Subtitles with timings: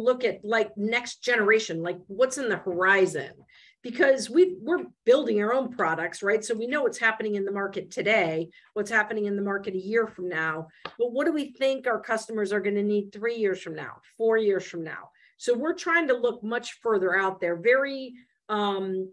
[0.00, 3.32] look at like next generation, like what's in the horizon
[3.82, 6.42] because we we're building our own products, right?
[6.42, 9.78] So we know what's happening in the market today, what's happening in the market a
[9.78, 10.68] year from now.
[10.98, 14.00] But what do we think our customers are going to need three years from now,
[14.16, 15.10] four years from now?
[15.36, 18.14] So we're trying to look much further out there, very
[18.48, 19.10] um,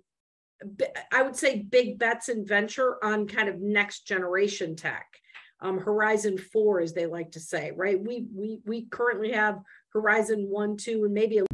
[1.12, 5.08] I would say big bets and venture on kind of next generation tech.
[5.60, 8.00] Um, Horizon four, as they like to say, right?
[8.00, 9.60] We we we currently have
[9.94, 11.46] Horizon one, two, and maybe a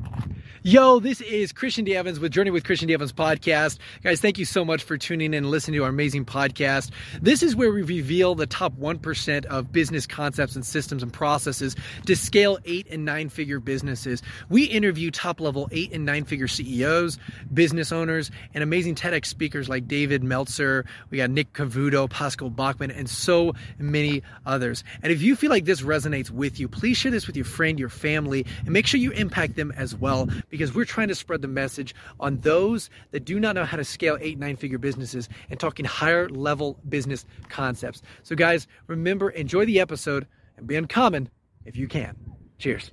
[0.67, 1.95] Yo, this is Christian D.
[1.95, 2.93] Evans with Journey with Christian D.
[2.93, 3.77] Evans podcast.
[4.03, 6.91] Guys, thank you so much for tuning in and listening to our amazing podcast.
[7.21, 11.77] This is where we reveal the top 1% of business concepts and systems and processes
[12.05, 14.21] to scale eight and nine figure businesses.
[14.49, 17.17] We interview top level eight and nine figure CEOs,
[17.53, 20.83] business owners, and amazing TEDx speakers like David Meltzer.
[21.11, 24.83] We got Nick Cavuto, Pascal Bachman, and so many others.
[25.01, 27.79] And if you feel like this resonates with you, please share this with your friend,
[27.79, 30.27] your family, and make sure you impact them as well
[30.73, 34.17] we're trying to spread the message on those that do not know how to scale
[34.21, 38.01] eight, nine figure businesses and talking higher level business concepts.
[38.23, 40.27] So, guys, remember, enjoy the episode
[40.57, 41.29] and be uncommon
[41.65, 42.15] if you can.
[42.57, 42.91] Cheers.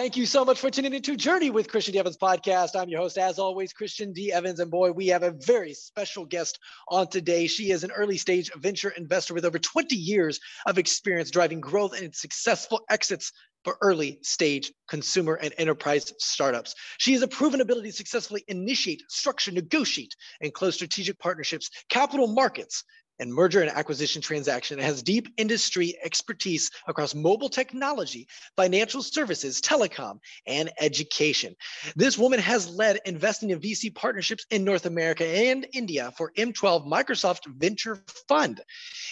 [0.00, 1.98] Thank you so much for tuning into Journey with Christian D.
[1.98, 2.70] Evans podcast.
[2.74, 4.32] I'm your host, as always, Christian D.
[4.32, 4.58] Evans.
[4.58, 7.46] And boy, we have a very special guest on today.
[7.46, 12.00] She is an early stage venture investor with over 20 years of experience driving growth
[12.00, 13.30] and successful exits
[13.62, 16.74] for early stage consumer and enterprise startups.
[16.96, 22.26] She has a proven ability to successfully initiate, structure, negotiate, and close strategic partnerships, capital
[22.26, 22.84] markets,
[23.20, 28.26] and merger and acquisition transaction and has deep industry expertise across mobile technology,
[28.56, 31.54] financial services, telecom, and education.
[31.94, 36.88] This woman has led investing in VC partnerships in North America and India for M12
[36.90, 38.62] Microsoft Venture Fund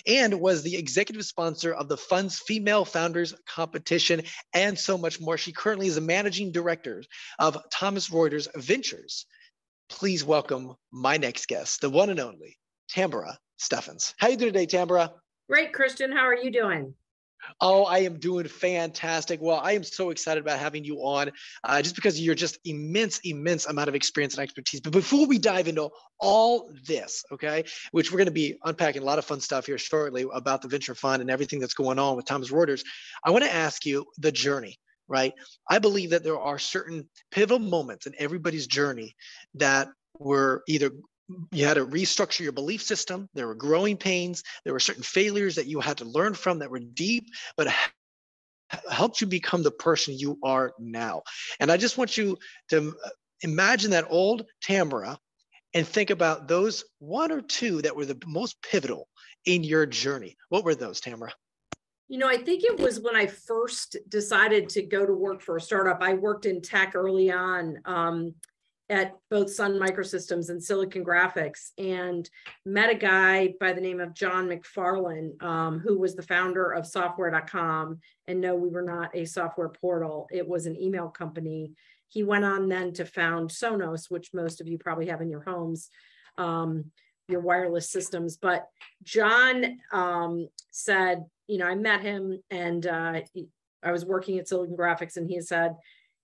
[0.06, 4.22] and was the executive sponsor of the fund's Female Founders Competition
[4.54, 5.36] and so much more.
[5.36, 7.04] She currently is a managing director
[7.38, 9.26] of Thomson Reuters Ventures.
[9.88, 12.56] Please welcome my next guest, the one and only
[12.88, 14.14] Tamara Steffens.
[14.18, 15.12] How you doing today, Tamara?
[15.48, 16.12] Great, Christian.
[16.12, 16.94] How are you doing?
[17.60, 19.40] Oh, I am doing fantastic.
[19.40, 21.30] Well, I am so excited about having you on,
[21.64, 24.80] uh, just because you're just immense, immense amount of experience and expertise.
[24.80, 29.04] But before we dive into all this, okay, which we're going to be unpacking a
[29.04, 32.16] lot of fun stuff here shortly about the venture fund and everything that's going on
[32.16, 32.82] with Thomson Reuters,
[33.24, 34.78] I want to ask you the journey.
[35.10, 35.32] Right.
[35.70, 39.16] I believe that there are certain pivotal moments in everybody's journey
[39.54, 40.90] that were either
[41.52, 43.28] you had to restructure your belief system.
[43.34, 44.42] There were growing pains.
[44.64, 47.68] There were certain failures that you had to learn from that were deep, but
[48.90, 51.22] helped you become the person you are now.
[51.60, 52.38] And I just want you
[52.70, 53.08] to uh,
[53.42, 55.18] imagine that old Tamara
[55.74, 59.08] and think about those one or two that were the most pivotal
[59.44, 60.36] in your journey.
[60.48, 61.32] What were those, Tamara?
[62.08, 65.56] You know, I think it was when I first decided to go to work for
[65.56, 65.98] a startup.
[66.00, 67.78] I worked in tech early on.
[67.84, 68.34] Um,
[68.90, 72.28] at both Sun Microsystems and Silicon Graphics and
[72.64, 76.86] met a guy by the name of John MacFarlane, um, who was the founder of
[76.86, 77.98] software.com.
[78.26, 81.72] And no, we were not a software portal, it was an email company.
[82.08, 85.42] He went on then to found Sonos, which most of you probably have in your
[85.42, 85.90] homes,
[86.38, 86.86] um,
[87.28, 88.38] your wireless systems.
[88.38, 88.66] But
[89.02, 93.20] John um, said, you know, I met him and uh,
[93.82, 95.76] I was working at Silicon Graphics, and he said,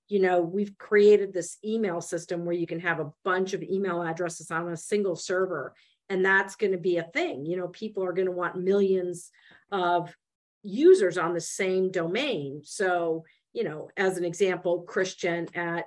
[0.09, 4.03] you know, we've created this email system where you can have a bunch of email
[4.03, 5.75] addresses on a single server.
[6.11, 7.47] And that's going to be a thing.
[7.47, 9.31] You know, people are going to want millions
[9.73, 10.15] of
[10.63, 12.61] users on the same domain.
[12.65, 15.87] So, you know, as an example, Christian at,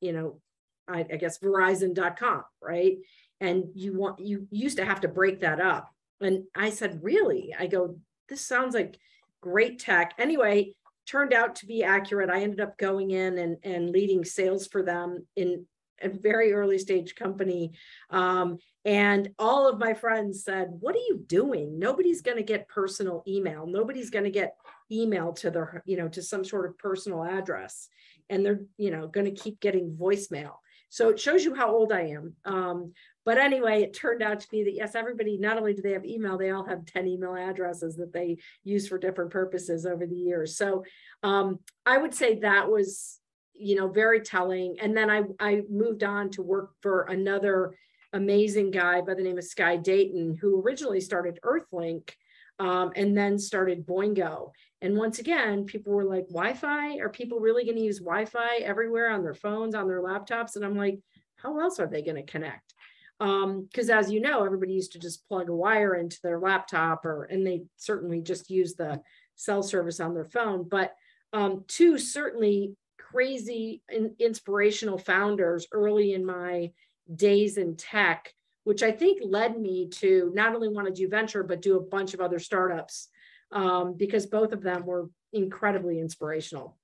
[0.00, 0.40] you know,
[0.88, 2.96] I, I guess Verizon.com, right?
[3.40, 5.88] And you want, you used to have to break that up.
[6.20, 7.54] And I said, really?
[7.56, 7.96] I go,
[8.28, 8.98] this sounds like
[9.40, 10.14] great tech.
[10.18, 10.74] Anyway,
[11.06, 12.30] turned out to be accurate.
[12.30, 15.66] I ended up going in and, and leading sales for them in
[16.02, 17.72] a very early stage company.
[18.10, 21.78] Um, and all of my friends said, What are you doing?
[21.78, 23.66] Nobody's going to get personal email.
[23.66, 24.56] Nobody's going to get
[24.92, 27.88] email to their, you know, to some sort of personal address.
[28.28, 30.54] And they're, you know, going to keep getting voicemail.
[30.88, 32.34] So it shows you how old I am.
[32.44, 32.92] Um,
[33.24, 36.04] but anyway, it turned out to be that yes, everybody, not only do they have
[36.04, 40.14] email, they all have 10 email addresses that they use for different purposes over the
[40.14, 40.56] years.
[40.56, 40.84] So
[41.22, 43.18] um, I would say that was,
[43.54, 44.76] you know, very telling.
[44.80, 47.74] And then I, I moved on to work for another
[48.12, 52.10] amazing guy by the name of Sky Dayton, who originally started Earthlink
[52.58, 54.50] um, and then started Boingo.
[54.82, 56.98] And once again, people were like, Wi Fi?
[56.98, 60.56] Are people really going to use Wi Fi everywhere on their phones, on their laptops?
[60.56, 61.00] And I'm like,
[61.36, 62.73] how else are they going to connect?
[63.18, 67.04] Because um, as you know everybody used to just plug a wire into their laptop
[67.04, 69.00] or and they certainly just use the
[69.36, 70.68] cell service on their phone.
[70.68, 70.94] But
[71.32, 76.72] um, two certainly crazy and inspirational founders early in my
[77.14, 78.32] days in tech,
[78.64, 81.82] which I think led me to not only want to do venture, but do a
[81.82, 83.08] bunch of other startups
[83.52, 86.76] um, because both of them were incredibly inspirational.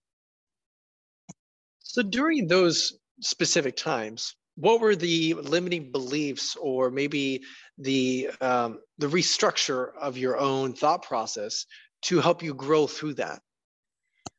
[1.81, 7.43] So during those specific times, what were the limiting beliefs or maybe
[7.79, 11.65] the um, the restructure of your own thought process
[12.03, 13.41] to help you grow through that?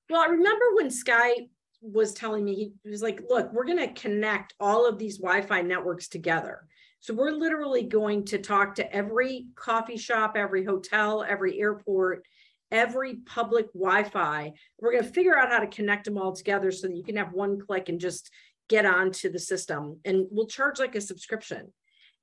[0.10, 1.48] Well, I remember when Sky
[1.82, 5.42] was telling me, he was like, look, we're going to connect all of these Wi
[5.42, 6.68] Fi networks together.
[7.00, 12.24] So we're literally going to talk to every coffee shop, every hotel, every airport,
[12.72, 14.54] every public Wi Fi.
[14.80, 17.16] We're going to figure out how to connect them all together so that you can
[17.16, 18.30] have one click and just
[18.72, 20.00] get onto the system.
[20.06, 21.74] And we'll charge like a subscription.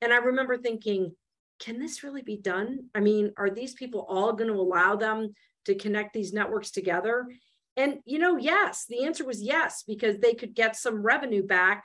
[0.01, 1.15] And I remember thinking,
[1.61, 2.71] can this really be done?
[2.95, 5.35] I mean, are these people all going to allow them
[5.67, 7.27] to connect these networks together?
[7.77, 11.85] And, you know, yes, the answer was yes, because they could get some revenue back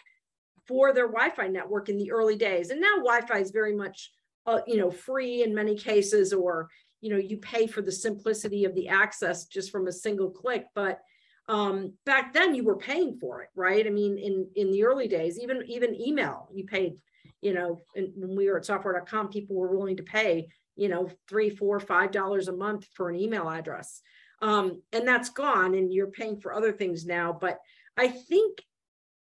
[0.67, 2.69] for their Wi-Fi network in the early days.
[2.69, 4.11] And now Wi-Fi is very much,
[4.45, 6.69] uh, you know, free in many cases, or,
[7.01, 10.65] you know, you pay for the simplicity of the access just from a single click.
[10.73, 10.99] But
[11.47, 13.85] um, back then you were paying for it, right?
[13.85, 16.93] I mean, in, in the early days, even, even email, you paid,
[17.41, 21.49] you know, when we were at software.com, people were willing to pay, you know, three,
[21.49, 24.01] four, five dollars a month for an email address.
[24.41, 27.59] Um, and that's gone and you're paying for other things now but
[27.95, 28.61] i think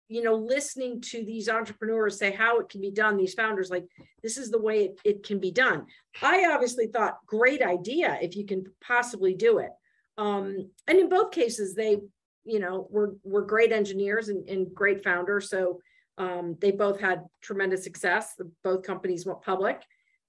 [0.09, 3.87] you know listening to these entrepreneurs say how it can be done these founders like
[4.23, 5.87] this is the way it, it can be done.
[6.23, 9.71] I obviously thought great idea if you can possibly do it
[10.19, 11.99] um, and in both cases they
[12.45, 15.81] you know were were great engineers and, and great founders so
[16.19, 19.83] um, they both had tremendous success both companies went public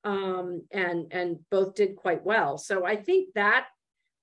[0.04, 3.68] um, and and both did quite well so i think that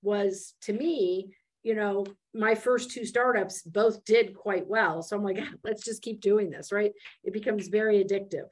[0.01, 1.29] was to me,
[1.63, 5.01] you know, my first two startups both did quite well.
[5.01, 6.91] So I'm like, let's just keep doing this, right?
[7.23, 8.47] It becomes very addictive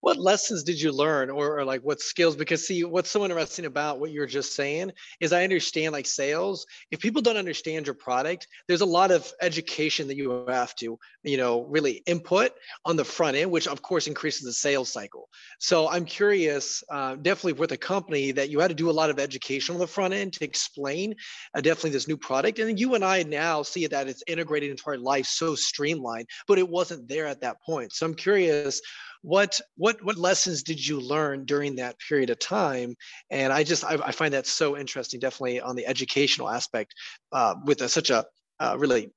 [0.00, 2.36] what lessons did you learn or, or, like what skills?
[2.36, 6.66] Because see what's so interesting about what you're just saying is i understand like sales.
[6.90, 10.98] If people don't understand your product there's a lot of education that you have to
[11.22, 12.52] you know really input
[12.84, 15.28] on the front end which of course increases the sales cycle.
[15.58, 19.10] So i'm curious uh, definitely with a company that you had to do a lot
[19.10, 21.14] of education on the front end to explain
[21.54, 24.84] uh, definitely this new product and you and i now see that it's integrated into
[24.86, 27.92] our life so streamlined but it wasn't there at that point.
[27.92, 28.80] So i'm curious
[29.22, 32.94] what what what lessons did you learn during that period of time?
[33.30, 36.94] And i just i, I find that so interesting definitely on the educational aspect
[37.32, 38.24] uh, with a, such a
[38.58, 39.10] uh, really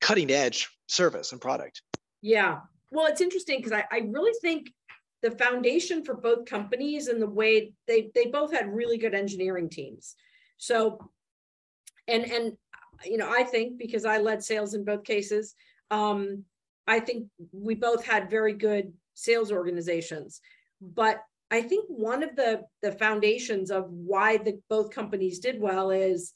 [0.00, 1.82] cutting edge service and product.
[2.22, 2.60] Yeah.
[2.90, 4.72] Well it's interesting because I, I really think
[5.22, 9.68] the foundation for both companies and the way they they both had really good engineering
[9.68, 10.14] teams.
[10.58, 11.10] So
[12.08, 12.56] and and
[13.04, 15.54] you know i think because i led sales in both cases
[15.90, 16.44] um
[16.86, 20.40] i think we both had very good sales organizations.
[20.80, 21.20] But
[21.50, 26.32] I think one of the the foundations of why the both companies did well is,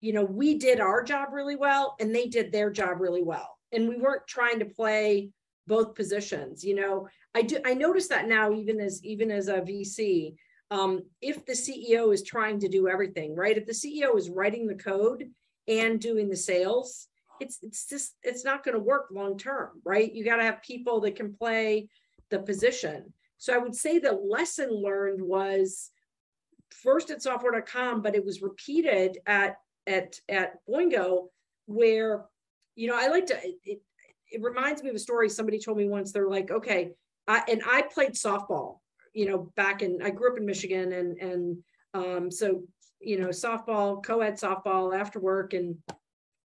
[0.00, 3.56] you know, we did our job really well and they did their job really well.
[3.72, 5.30] And we weren't trying to play
[5.66, 6.64] both positions.
[6.64, 10.34] You know, I do I notice that now even as even as a VC,
[10.70, 13.56] um, if the CEO is trying to do everything, right?
[13.56, 15.30] If the CEO is writing the code
[15.66, 17.08] and doing the sales,
[17.40, 20.12] it's it's just it's not going to work long term, right?
[20.12, 21.88] You got to have people that can play
[22.30, 23.12] the position.
[23.38, 25.90] So I would say the lesson learned was
[26.70, 29.56] first at software.com, but it was repeated at
[29.86, 31.28] at at Boingo,
[31.66, 32.24] where
[32.74, 33.80] you know I like to it,
[34.30, 36.12] it reminds me of a story somebody told me once.
[36.12, 36.92] They're like, okay,
[37.26, 38.78] I, and I played softball,
[39.12, 41.58] you know, back in I grew up in Michigan, and and
[41.94, 42.64] um, so
[43.00, 45.76] you know, softball, co-ed softball after work, and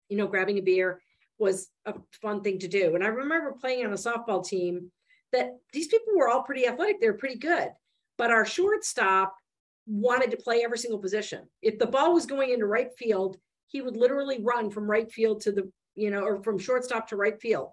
[0.09, 1.03] you know, grabbing a beer
[1.39, 2.95] was a fun thing to do.
[2.95, 4.91] And I remember playing on a softball team
[5.37, 7.01] that these people were all pretty athletic.
[7.01, 7.69] They were pretty good.
[8.19, 9.37] But our shortstop
[9.87, 11.49] wanted to play every single position.
[11.63, 13.37] If the ball was going into right field,
[13.69, 17.17] he would literally run from right field to the, you know, or from shortstop to
[17.17, 17.69] right field.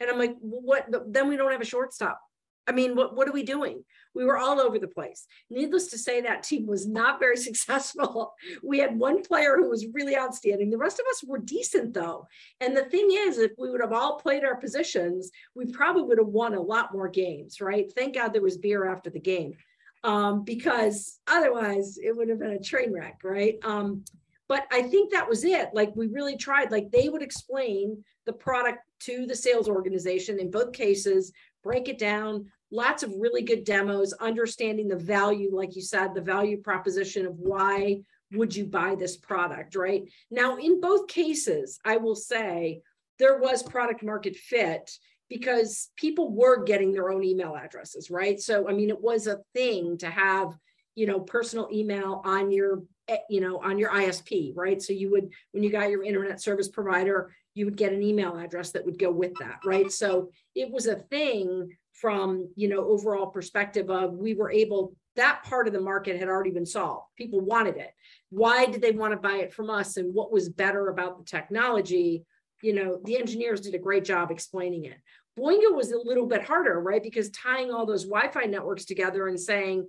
[0.00, 0.86] And I'm like, what?
[1.08, 2.20] Then we don't have a shortstop.
[2.66, 3.84] I mean, what, what are we doing?
[4.14, 5.26] We were all over the place.
[5.50, 8.34] Needless to say, that team was not very successful.
[8.62, 10.70] We had one player who was really outstanding.
[10.70, 12.26] The rest of us were decent, though.
[12.60, 16.18] And the thing is, if we would have all played our positions, we probably would
[16.18, 17.92] have won a lot more games, right?
[17.92, 19.54] Thank God there was beer after the game,
[20.02, 23.58] um, because otherwise it would have been a train wreck, right?
[23.62, 24.04] Um,
[24.48, 25.70] but I think that was it.
[25.72, 26.70] Like we really tried.
[26.70, 31.32] Like they would explain the product to the sales organization in both cases,
[31.62, 36.20] break it down, lots of really good demos, understanding the value, like you said, the
[36.20, 38.00] value proposition of why
[38.32, 40.02] would you buy this product, right?
[40.30, 42.82] Now, in both cases, I will say
[43.18, 44.90] there was product market fit
[45.28, 48.40] because people were getting their own email addresses, right?
[48.40, 50.56] So, I mean, it was a thing to have,
[50.94, 54.80] you know, personal email on your, eh, you know, on your ISP, right?
[54.80, 58.36] So you would, when you got your internet service provider, you would get an email
[58.36, 59.90] address that would go with that, right?
[59.90, 65.42] So it was a thing from, you know, overall perspective of we were able, that
[65.44, 67.06] part of the market had already been solved.
[67.16, 67.90] People wanted it.
[68.28, 69.96] Why did they want to buy it from us?
[69.96, 72.24] And what was better about the technology?
[72.62, 74.98] You know, the engineers did a great job explaining it.
[75.38, 77.02] Boingo was a little bit harder, right?
[77.02, 79.88] Because tying all those Wi-Fi networks together and saying,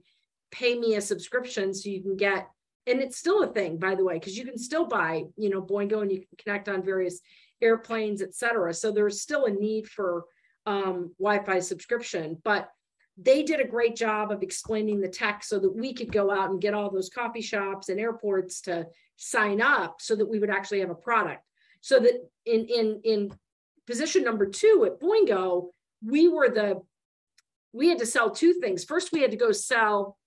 [0.52, 2.48] pay me a subscription so you can get,
[2.86, 5.62] and it's still a thing, by the way, because you can still buy, you know,
[5.62, 7.20] Boingo and you can connect on various
[7.62, 8.74] airplanes, et cetera.
[8.74, 10.24] So there's still a need for
[10.68, 12.70] um, Wi-Fi subscription, but
[13.18, 16.52] they did a great job of explaining the tech so that we could go out
[16.52, 20.52] and get all those coffee shops and airports to sign up so that we would
[20.52, 21.44] actually have a product.
[21.82, 23.32] So that in in in
[23.88, 25.70] position number two at Boingo,
[26.06, 26.82] we were the
[27.74, 28.84] we had to sell two things.
[28.84, 30.18] First, we had to go sell,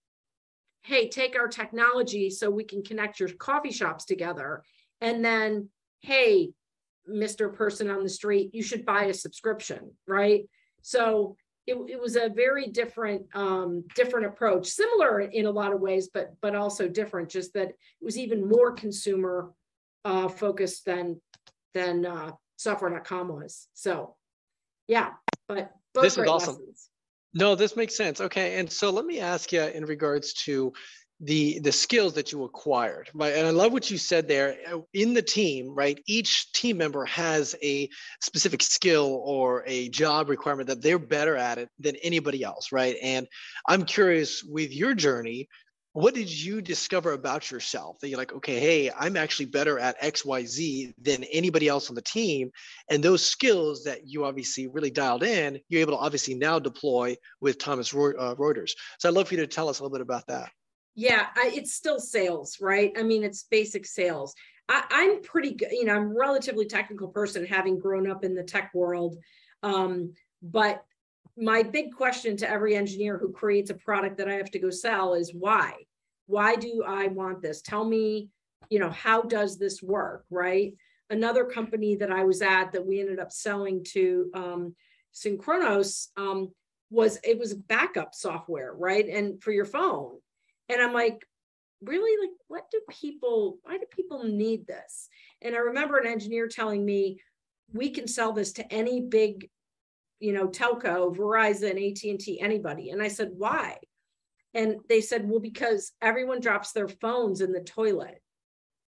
[0.82, 4.62] hey, take our technology so we can connect your coffee shops together.
[5.00, 5.68] And then,
[6.00, 6.52] hey,
[7.08, 7.52] Mr.
[7.52, 10.48] Person on the street, you should buy a subscription, right?
[10.82, 15.80] So it, it was a very different um, different approach, similar in a lot of
[15.80, 17.28] ways, but but also different.
[17.28, 19.52] Just that it was even more consumer
[20.04, 21.20] uh, focused than
[21.74, 23.68] than uh, software.com was.
[23.74, 24.16] So
[24.88, 25.10] yeah,
[25.48, 26.54] but this is awesome.
[26.54, 26.88] Lessons.
[27.32, 28.20] No, this makes sense.
[28.20, 30.72] Okay, and so let me ask you in regards to
[31.20, 33.34] the the skills that you acquired right?
[33.34, 34.56] And i love what you said there
[34.94, 36.00] in the team right?
[36.06, 37.88] Each team member has a
[38.20, 42.96] specific skill or a job requirement that they're better at it than anybody else right?
[43.02, 43.26] And
[43.68, 45.48] i'm curious with your journey
[45.92, 50.00] what did you discover about yourself that you're like okay hey i'm actually better at
[50.00, 52.50] xyz than anybody else on the team
[52.90, 57.16] and those skills that you obviously really dialed in you're able to obviously now deploy
[57.40, 58.70] with thomson uh, reuters.
[58.98, 60.50] So i'd love for you to tell us a little bit about that
[61.00, 62.92] yeah, I, it's still sales, right?
[62.94, 64.34] I mean, it's basic sales.
[64.68, 68.42] I, I'm pretty good, you know, I'm relatively technical person having grown up in the
[68.42, 69.16] tech world.
[69.62, 70.84] Um, but
[71.38, 74.68] my big question to every engineer who creates a product that I have to go
[74.68, 75.72] sell is why?
[76.26, 77.62] Why do I want this?
[77.62, 78.28] Tell me,
[78.68, 80.74] you know, how does this work, right?
[81.08, 84.74] Another company that I was at that we ended up selling to um,
[85.14, 86.50] Synchronoss um,
[86.90, 89.08] was it was backup software, right?
[89.08, 90.18] And for your phone.
[90.70, 91.26] And I'm like,
[91.82, 92.16] really?
[92.20, 95.08] Like what do people why do people need this?
[95.42, 97.20] And i remember an engineer telling me
[97.72, 99.48] we can sell this to any big
[100.18, 102.90] you know telco verizon at&t anybody.
[102.90, 103.78] And i said why?
[104.52, 108.20] And they said well because everyone drops their phones in the toilet.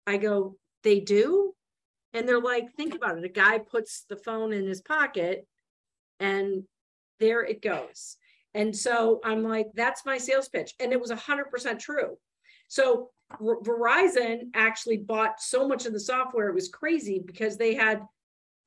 [0.07, 1.53] I go they do?
[2.13, 3.23] And they're like think about it.
[3.23, 5.47] A guy puts the phone in his pocket
[6.19, 6.63] and
[7.19, 8.17] there it goes
[8.53, 10.73] and so I'm like, that's my sales pitch.
[10.79, 12.17] And it was 100% true.
[12.67, 18.01] So Verizon actually bought so much of the software, it was crazy because they had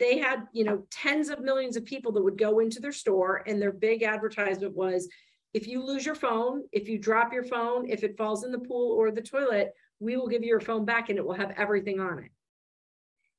[0.00, 3.42] they had you know tens of millions of people that would go into their store
[3.46, 5.08] and their big advertisement was
[5.52, 8.58] if you lose your phone if you drop your phone if it falls in the
[8.58, 11.52] pool or the toilet we will give you your phone back and it will have
[11.56, 12.30] everything on it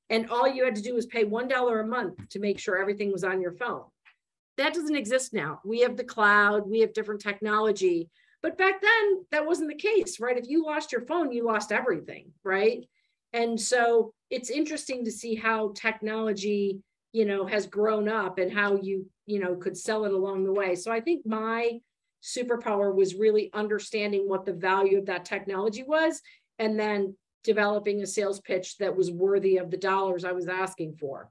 [0.10, 2.78] and all you had to do was pay one dollar a month to make sure
[2.78, 3.84] everything was on your phone
[4.58, 5.60] that doesn't exist now.
[5.66, 8.10] We have the cloud, we have different technology.
[8.42, 10.38] But back then, that wasn't the case, right?
[10.38, 12.86] If you lost your phone, you lost everything, right?
[13.34, 16.80] And so it's interesting to see how technology,
[17.12, 20.54] you know, has grown up and how you, you know, could sell it along the
[20.54, 20.76] way.
[20.76, 21.80] So I think my
[22.24, 26.22] superpower was really understanding what the value of that technology was
[26.60, 30.96] and then developing a sales pitch that was worthy of the dollars I was asking
[30.96, 31.30] for.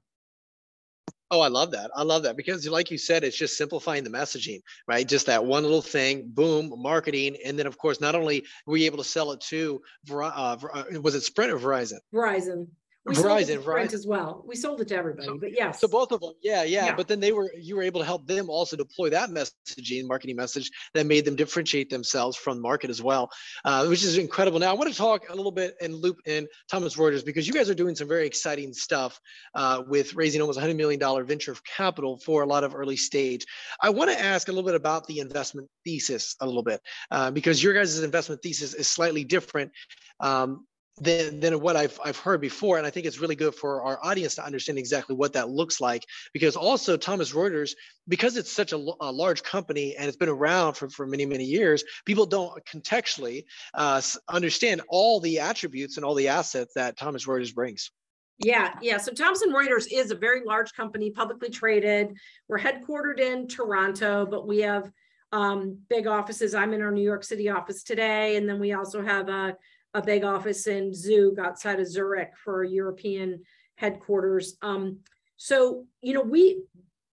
[1.31, 1.89] Oh, I love that.
[1.95, 5.07] I love that because, like you said, it's just simplifying the messaging, right?
[5.07, 8.85] Just that one little thing, boom, marketing, and then of course, not only were you
[8.85, 11.97] able to sell it to, uh, uh, was it Sprint or Verizon?
[12.13, 12.67] Verizon.
[13.05, 14.43] We Verizon, Verizon as well.
[14.47, 15.79] We sold it to everybody, so, but yes.
[15.79, 18.05] So both of them, yeah, yeah, yeah, But then they were you were able to
[18.05, 22.89] help them also deploy that messaging, marketing message that made them differentiate themselves from market
[22.89, 23.29] as well,
[23.63, 24.59] uh, which is incredible.
[24.59, 27.53] Now I want to talk a little bit and loop in Thomson Reuters because you
[27.53, 29.19] guys are doing some very exciting stuff
[29.53, 33.45] uh, with raising almost 100 million dollar venture capital for a lot of early stage.
[33.81, 36.81] I want to ask a little bit about the investment thesis a little bit
[37.11, 39.71] uh, because your guys' investment thesis is slightly different.
[40.19, 40.65] Um,
[40.97, 42.77] than, than what I've, I've heard before.
[42.77, 45.81] And I think it's really good for our audience to understand exactly what that looks
[45.81, 46.05] like.
[46.33, 47.71] Because also, Thomson Reuters,
[48.07, 51.43] because it's such a, a large company and it's been around for, for many, many
[51.43, 57.31] years, people don't contextually uh, understand all the attributes and all the assets that Thomson
[57.31, 57.91] Reuters brings.
[58.39, 58.97] Yeah, yeah.
[58.97, 62.17] So Thomson Reuters is a very large company, publicly traded.
[62.49, 64.91] We're headquartered in Toronto, but we have
[65.31, 66.53] um, big offices.
[66.53, 69.55] I'm in our New York City office today, and then we also have a
[69.95, 73.41] a big office in Zug outside of Zurich for European
[73.75, 74.57] headquarters.
[74.61, 74.99] Um,
[75.37, 76.61] so, you know, we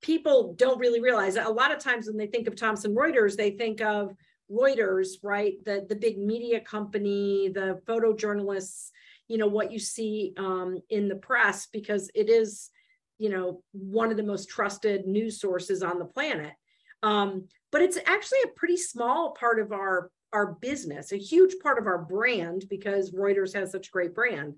[0.02, 3.52] people don't really realize a lot of times when they think of Thomson Reuters, they
[3.52, 4.14] think of
[4.50, 5.54] Reuters, right?
[5.66, 8.92] The the big media company, the photojournalists,
[9.28, 12.70] you know, what you see um, in the press, because it is,
[13.18, 16.54] you know, one of the most trusted news sources on the planet.
[17.02, 21.80] Um, but it's actually a pretty small part of our our business, a huge part
[21.80, 24.54] of our brand because Reuters has such a great brand.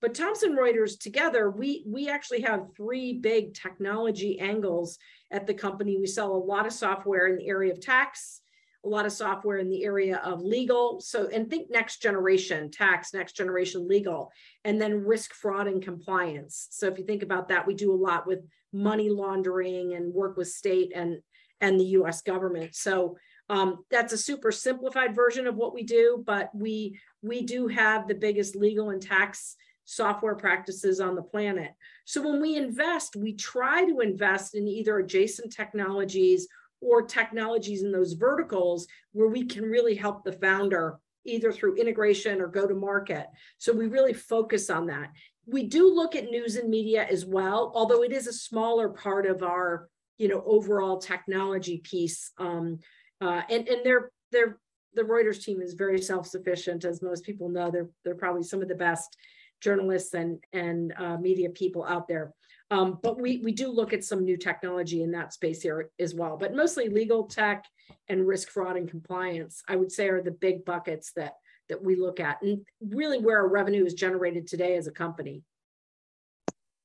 [0.00, 4.98] But Thomson Reuters together, we we actually have three big technology angles
[5.30, 5.98] at the company.
[5.98, 8.40] We sell a lot of software in the area of tax,
[8.84, 11.00] a lot of software in the area of legal.
[11.00, 14.32] So, and think next generation tax, next generation legal,
[14.64, 16.66] and then risk, fraud, and compliance.
[16.70, 18.40] So, if you think about that, we do a lot with
[18.72, 21.20] money laundering and work with state and
[21.60, 22.22] and the U.S.
[22.22, 22.74] government.
[22.74, 23.16] So,
[23.50, 28.06] um, that's a super simplified version of what we do, but we we do have
[28.06, 31.72] the biggest legal and tax software practices on the planet.
[32.04, 36.46] So when we invest, we try to invest in either adjacent technologies
[36.80, 42.40] or technologies in those verticals where we can really help the founder either through integration
[42.40, 43.26] or go to market.
[43.58, 45.10] So we really focus on that.
[45.44, 49.26] We do look at news and media as well, although it is a smaller part
[49.26, 49.88] of our,
[50.18, 52.30] you know, overall technology piece.
[52.38, 52.78] Um,
[53.20, 54.58] uh, and and they're they're
[54.94, 57.70] the Reuters team is very self-sufficient, as most people know.
[57.70, 59.16] They're they're probably some of the best
[59.60, 62.32] journalists and and uh, media people out there.
[62.70, 66.14] Um, but we we do look at some new technology in that space here as
[66.14, 66.36] well.
[66.36, 67.64] But mostly legal tech
[68.08, 71.34] and risk, fraud, and compliance, I would say, are the big buckets that
[71.68, 75.42] that we look at, and really where our revenue is generated today as a company.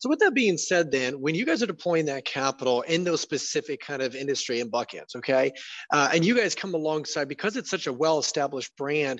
[0.05, 3.21] So with that being said, then when you guys are deploying that capital in those
[3.21, 5.51] specific kind of industry and buckets, okay,
[5.91, 9.19] uh, and you guys come alongside because it's such a well-established brand,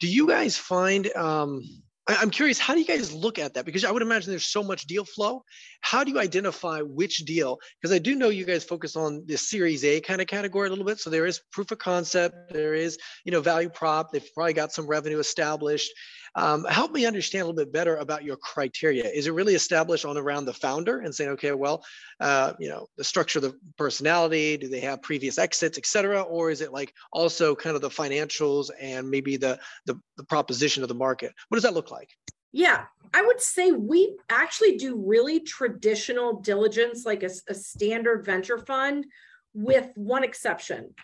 [0.00, 1.60] do you guys find um,
[2.08, 3.64] I'm curious, how do you guys look at that?
[3.64, 5.44] Because I would imagine there's so much deal flow.
[5.82, 7.58] How do you identify which deal?
[7.80, 10.70] Because I do know you guys focus on the Series A kind of category a
[10.70, 10.98] little bit.
[10.98, 14.10] So there is proof of concept, there is, you know, value prop.
[14.10, 15.92] They've probably got some revenue established.
[16.34, 19.04] Um, help me understand a little bit better about your criteria.
[19.04, 21.84] Is it really established on around the founder and saying, okay, well,
[22.20, 26.22] uh, you know, the structure of the personality, do they have previous exits, et cetera?
[26.22, 30.82] Or is it like also kind of the financials and maybe the, the, the proposition
[30.82, 31.32] of the market?
[31.48, 32.08] What does that look like?
[32.52, 38.58] Yeah, I would say we actually do really traditional diligence, like a, a, standard venture
[38.58, 39.06] fund,
[39.54, 40.94] with one exception.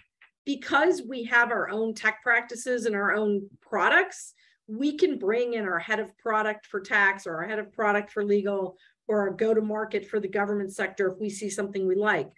[0.44, 4.34] Because we have our own tech practices and our own products,
[4.68, 8.12] we can bring in our head of product for tax or our head of product
[8.12, 8.76] for legal
[9.08, 12.30] or our go to market for the government sector if we see something we like.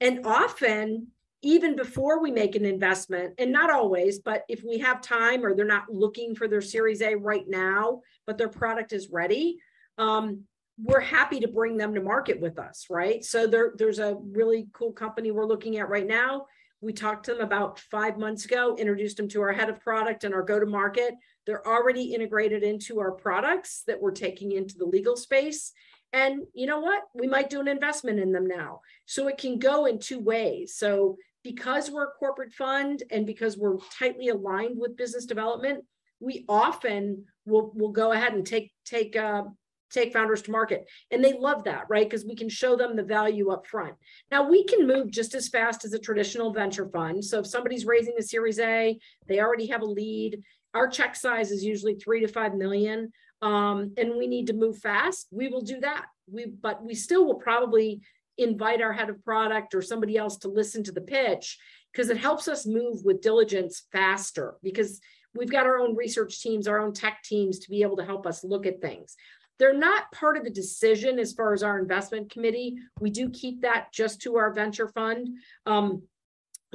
[0.00, 1.08] And often,
[1.40, 5.54] even before we make an investment, and not always, but if we have time or
[5.54, 9.58] they're not looking for their Series A right now, but their product is ready,
[9.98, 10.44] um,
[10.78, 13.24] we're happy to bring them to market with us, right?
[13.24, 16.46] So there, there's a really cool company we're looking at right now.
[16.82, 20.24] We talked to them about five months ago, introduced them to our head of product
[20.24, 21.14] and our go to market.
[21.46, 25.72] They're already integrated into our products that we're taking into the legal space.
[26.12, 27.04] And you know what?
[27.14, 28.80] We might do an investment in them now.
[29.06, 30.74] So it can go in two ways.
[30.76, 35.84] So because we're a corporate fund and because we're tightly aligned with business development,
[36.18, 39.44] we often will will go ahead and take take uh,
[39.92, 40.88] take founders to market.
[41.10, 42.08] And they love that, right?
[42.08, 43.94] Because we can show them the value up front.
[44.30, 47.24] Now we can move just as fast as a traditional venture fund.
[47.24, 50.42] So if somebody's raising a series A, they already have a lead.
[50.74, 53.12] Our check size is usually three to five million.
[53.42, 56.06] Um, and we need to move fast, we will do that.
[56.30, 58.00] We but we still will probably
[58.38, 61.58] invite our head of product or somebody else to listen to the pitch
[61.92, 65.00] because it helps us move with diligence faster because
[65.34, 68.26] we've got our own research teams, our own tech teams to be able to help
[68.26, 69.16] us look at things.
[69.62, 72.78] They're not part of the decision as far as our investment committee.
[72.98, 75.28] We do keep that just to our venture fund.
[75.66, 76.02] Um,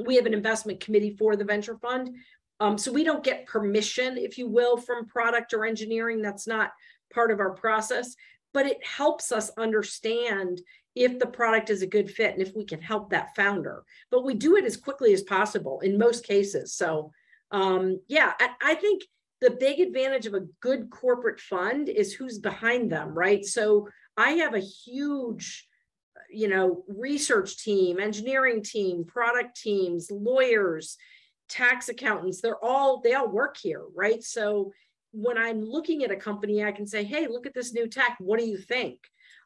[0.06, 2.16] we have an investment committee for the venture fund.
[2.62, 6.22] Um, so we don't get permission, if you will, from product or engineering.
[6.22, 6.72] That's not
[7.14, 8.16] part of our process,
[8.54, 10.62] but it helps us understand
[10.96, 13.84] if the product is a good fit and if we can help that founder.
[14.12, 16.74] But we do it as quickly as possible in most cases.
[16.74, 17.12] So
[17.52, 19.04] um, yeah, I, I think
[19.42, 23.46] the big advantage of a good corporate fund is who's behind them, right?
[23.46, 25.68] So I have a huge,
[26.30, 30.98] you know, research team, engineering team, product teams, lawyers,
[31.50, 32.42] tax accountants.
[32.42, 34.24] They're all, they all work here, right?
[34.24, 34.74] So
[35.12, 38.18] when I'm looking at a company, I can say, hey, look at this new tech.
[38.20, 39.00] What do you think?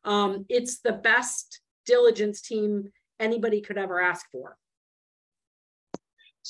[0.04, 4.58] Um, it's the best diligence team anybody could ever ask for.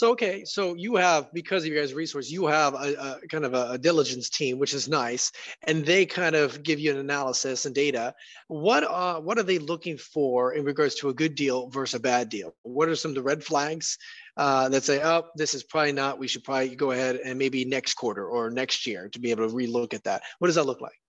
[0.01, 3.45] So okay, so you have because of your guys' resource, you have a, a kind
[3.45, 5.31] of a, a, diligence team, which is nice,
[5.67, 8.15] and they kind of give you an analysis and data.
[8.47, 11.99] What uh, what are they looking for in regards to a good deal versus a
[11.99, 12.55] bad deal?
[12.63, 13.99] What are some of the red flags
[14.37, 16.17] uh, that say, oh, this is probably not.
[16.17, 19.47] We should probably go ahead and maybe next quarter or next year to be able
[19.47, 20.23] to relook at that.
[20.39, 20.99] What does that look like?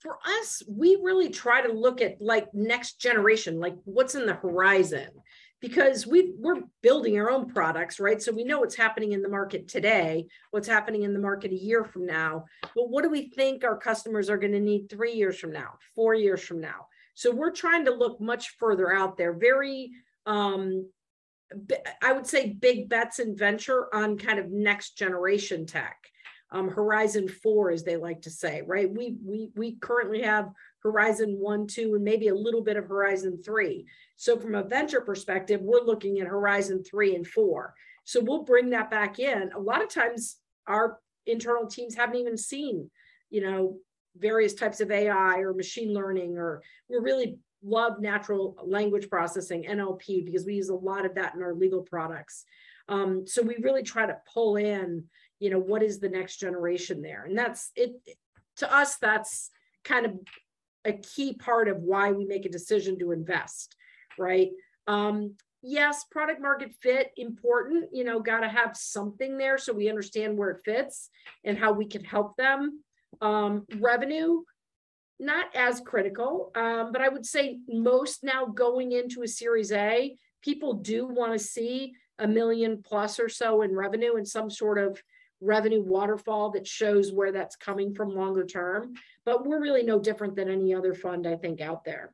[0.00, 4.34] For us, we really try to look at like next generation, like what's in the
[4.34, 5.06] horizon
[5.60, 8.20] because we we're building our own products right?
[8.22, 11.56] So we know what's happening in the market today what's happening in the market a
[11.56, 12.44] year from now.
[12.74, 15.74] But what do we think our customers are going to need three years from now
[15.94, 16.86] four years from now?
[17.14, 19.90] So we're trying to look much further out there very
[20.26, 20.86] um
[22.02, 25.96] i would say big bets and venture on kind of next generation tech
[26.52, 30.50] um, horizon four as they like to say right we we we currently have
[30.82, 33.86] horizon one two and maybe a little bit of horizon three
[34.20, 37.72] so from a venture perspective, we're looking at horizon three and four.
[38.04, 39.50] So we'll bring that back in.
[39.56, 40.36] A lot of times
[40.66, 42.90] our internal teams haven't even seen,
[43.30, 43.78] you know,
[44.18, 50.26] various types of AI or machine learning, or we really love natural language processing, NLP,
[50.26, 52.44] because we use a lot of that in our legal products.
[52.90, 55.04] Um, so we really try to pull in,
[55.40, 57.24] you know, what is the next generation there?
[57.24, 57.92] And that's it
[58.58, 59.50] to us, that's
[59.82, 60.12] kind of
[60.84, 63.74] a key part of why we make a decision to invest
[64.20, 64.50] right?
[64.86, 69.88] Um, yes, product market fit important, you know, got to have something there so we
[69.88, 71.10] understand where it fits
[71.44, 72.82] and how we can help them.
[73.20, 74.42] Um, revenue,
[75.18, 80.16] not as critical, um, but I would say most now going into a series A,
[80.42, 84.78] people do want to see a million plus or so in revenue and some sort
[84.78, 85.02] of
[85.40, 88.94] revenue waterfall that shows where that's coming from longer term.
[89.24, 92.12] But we're really no different than any other fund, I think, out there.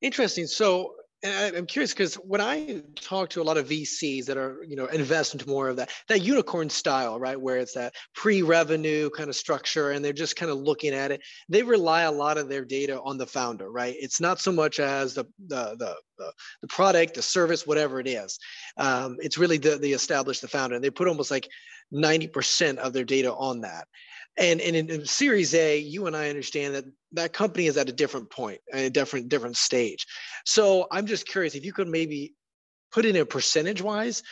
[0.00, 0.46] Interesting.
[0.46, 0.94] So
[1.24, 4.86] I'm curious because when I talk to a lot of VCs that are, you know,
[4.86, 9.36] invest into more of that that unicorn style, right, where it's that pre-revenue kind of
[9.36, 11.20] structure, and they're just kind of looking at it.
[11.48, 13.94] They rely a lot of their data on the founder, right?
[14.00, 15.96] It's not so much as the the the,
[16.60, 18.38] the product, the service, whatever it is.
[18.76, 21.48] Um, it's really the the established the founder, and they put almost like
[21.94, 23.86] 90% of their data on that.
[24.38, 27.88] And, and in, in, Series A, you and I understand that that company is at
[27.88, 30.06] a different point, a different different stage.
[30.46, 32.34] So I'm just curious if you could maybe
[32.92, 34.22] put in a percentage wise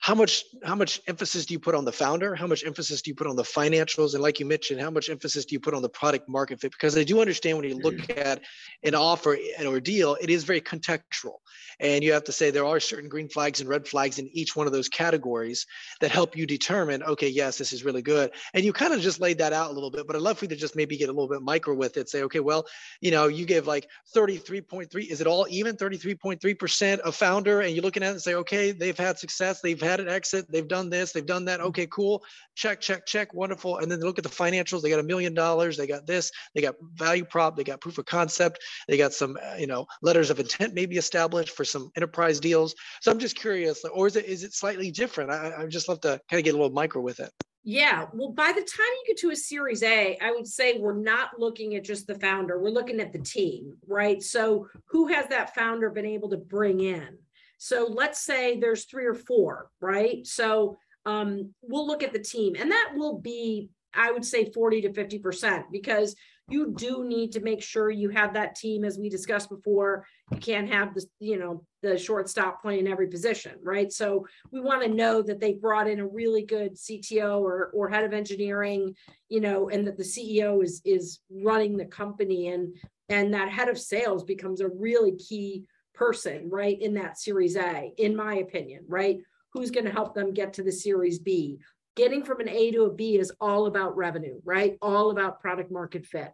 [0.00, 2.34] how much how much emphasis do you put on the founder?
[2.34, 4.14] How much emphasis do you put on the financials?
[4.14, 6.72] And like you mentioned how much emphasis do you put on the product market fit?
[6.72, 8.18] Because i do understand when you look mm-hmm.
[8.18, 8.40] at
[8.82, 11.34] an offer or deal it is very contextual.
[11.80, 14.56] And you have to say there are certain green flags and red flags in each
[14.56, 15.66] one of those categories
[16.00, 18.30] that help you determine okay yes this is really good.
[18.54, 20.46] And you kind of just laid that out a little bit but i'd love for
[20.46, 22.08] you to just maybe get a little bit micro with it.
[22.08, 22.64] Say okay well
[23.02, 23.86] you know you give like
[24.16, 27.60] 33.3 is it all even 33.3% of founder?
[27.60, 30.08] And you're looking at it and say okay they've had success they've had had an
[30.08, 31.60] exit, they've done this, they've done that.
[31.60, 32.22] Okay, cool.
[32.54, 33.34] Check, check, check.
[33.34, 33.78] Wonderful.
[33.78, 34.82] And then they look at the financials.
[34.82, 35.76] They got a million dollars.
[35.76, 36.30] They got this.
[36.54, 37.56] They got value prop.
[37.56, 38.58] They got proof of concept.
[38.88, 42.74] They got some, uh, you know, letters of intent maybe established for some enterprise deals.
[43.00, 45.30] So I'm just curious, or is it is it slightly different?
[45.30, 47.30] I, I just love to kind of get a little micro with it.
[47.62, 48.06] Yeah.
[48.14, 51.38] Well, by the time you get to a series A, I would say we're not
[51.38, 54.22] looking at just the founder, we're looking at the team, right?
[54.22, 57.18] So, who has that founder been able to bring in?
[57.62, 60.26] So let's say there's three or four, right?
[60.26, 64.80] So um, we'll look at the team, and that will be, I would say, 40
[64.80, 66.16] to 50%, because
[66.48, 70.06] you do need to make sure you have that team, as we discussed before.
[70.32, 73.92] You can't have the, you know, the shortstop playing every position, right?
[73.92, 77.90] So we want to know that they brought in a really good CTO or or
[77.90, 78.94] head of engineering,
[79.28, 82.74] you know, and that the CEO is is running the company and
[83.10, 85.66] and that head of sales becomes a really key
[86.00, 89.18] person, right, in that Series A, in my opinion, right?
[89.52, 91.58] Who's going to help them get to the Series B?
[91.94, 94.78] Getting from an A to a B is all about revenue, right?
[94.80, 96.32] All about product market fit.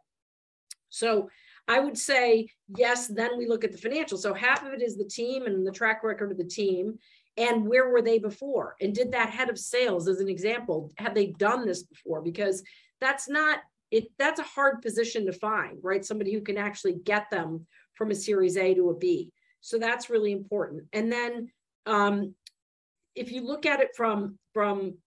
[0.88, 1.28] So
[1.66, 4.18] I would say, yes, then we look at the financials.
[4.18, 7.00] So half of it is the team and the track record of the team.
[7.36, 8.76] And where were they before?
[8.80, 12.22] And did that head of sales, as an example, have they done this before?
[12.22, 12.62] Because
[13.00, 13.58] that's not
[13.90, 18.10] it that's a hard position to find right somebody who can actually get them from
[18.10, 19.30] a series a to a b
[19.66, 20.84] so that's really important.
[20.92, 21.50] And then
[21.86, 22.36] um,
[23.16, 24.98] if you look at it from from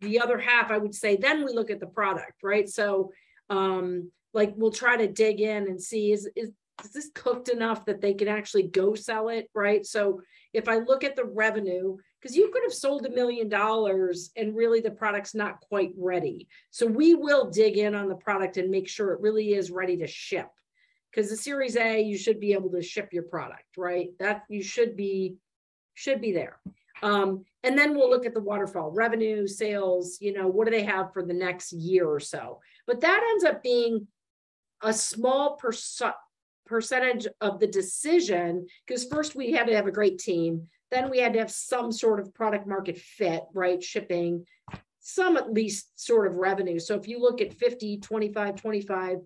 [0.00, 2.68] the other half, I would say, then we look at the product, right?
[2.68, 3.12] So,
[3.48, 6.50] um, like we'll try to dig in and see is, is
[6.84, 9.86] is this cooked enough that they can actually go sell it, right?
[9.86, 10.20] So
[10.52, 14.54] if I look at the revenue, because you could have sold a million dollars and
[14.54, 16.48] really the product's not quite ready.
[16.70, 19.96] So we will dig in on the product and make sure it really is ready
[19.98, 20.48] to ship.
[21.10, 24.08] Because the Series A, you should be able to ship your product, right?
[24.18, 25.36] That you should be
[25.94, 26.60] should be there.
[27.02, 30.84] Um, and then we'll look at the waterfall revenue, sales, you know, what do they
[30.84, 32.60] have for the next year or so?
[32.86, 34.06] But that ends up being
[34.82, 36.14] a small percent
[36.66, 41.18] percentage of the decision because first we had to have a great team then we
[41.18, 44.44] had to have some sort of product market fit right shipping
[45.00, 49.16] some at least sort of revenue so if you look at 50 25 25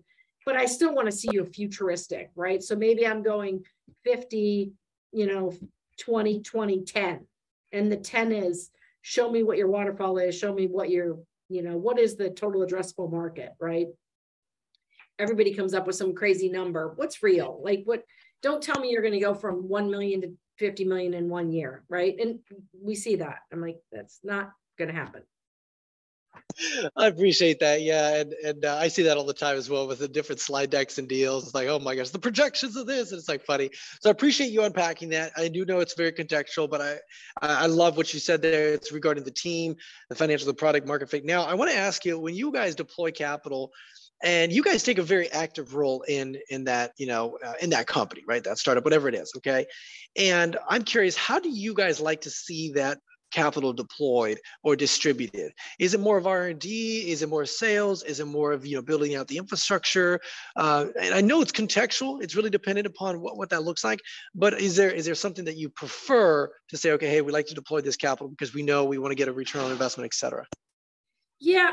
[0.45, 2.61] but i still want to see you futuristic right?
[2.61, 3.63] So maybe i'm going
[4.03, 4.71] 50
[5.11, 5.53] you know
[5.99, 7.27] 20 20 10
[7.71, 8.69] and the 10 is
[9.01, 12.29] show me what your waterfall is show me what your you know what is the
[12.29, 13.87] total addressable market right?
[15.19, 16.93] Everybody comes up with some crazy number.
[16.95, 17.61] What's real?
[17.63, 18.03] Like what
[18.41, 21.51] don't tell me you're going to go from 1 million to 50 million in one
[21.51, 22.15] year right?
[22.19, 22.39] And
[22.81, 23.39] we see that.
[23.51, 25.21] I'm like that's not going to happen
[26.95, 27.81] I appreciate that.
[27.81, 30.39] Yeah, and and uh, I see that all the time as well with the different
[30.39, 31.45] slide decks and deals.
[31.45, 33.69] It's like, oh my gosh, the projections of this, and it's like funny.
[34.01, 35.31] So I appreciate you unpacking that.
[35.37, 36.97] I do know it's very contextual, but I
[37.41, 38.73] I love what you said there.
[38.73, 39.75] It's regarding the team,
[40.09, 41.25] the financial, the product market fit.
[41.25, 43.71] Now, I want to ask you when you guys deploy capital,
[44.23, 47.71] and you guys take a very active role in in that you know uh, in
[47.71, 48.43] that company, right?
[48.43, 49.33] That startup, whatever it is.
[49.37, 49.65] Okay,
[50.15, 52.99] and I'm curious, how do you guys like to see that
[53.33, 55.51] capital deployed or distributed?
[55.79, 57.11] Is it more of R&D?
[57.11, 58.03] Is it more sales?
[58.03, 60.19] Is it more of you know building out the infrastructure?
[60.55, 62.21] Uh, and I know it's contextual.
[62.21, 63.99] It's really dependent upon what, what that looks like.
[64.35, 67.47] But is there is there something that you prefer to say, okay, hey, we like
[67.47, 70.05] to deploy this capital because we know we want to get a return on investment,
[70.05, 70.45] et cetera?
[71.39, 71.71] Yeah,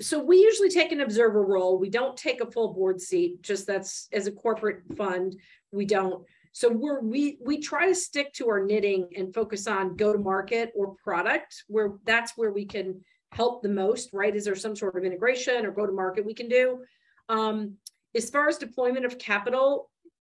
[0.00, 1.76] so we usually take an observer role.
[1.76, 3.42] We don't take a full board seat.
[3.42, 5.34] Just that's as a corporate fund,
[5.72, 6.24] we don't.
[6.52, 10.18] So we're we we try to stick to our knitting and focus on go to
[10.18, 13.00] market or product where that's where we can
[13.32, 14.34] help the most, right?
[14.34, 16.84] Is there some sort of integration or go to market we can do?
[17.28, 17.74] Um,
[18.14, 19.90] as far as deployment of capital,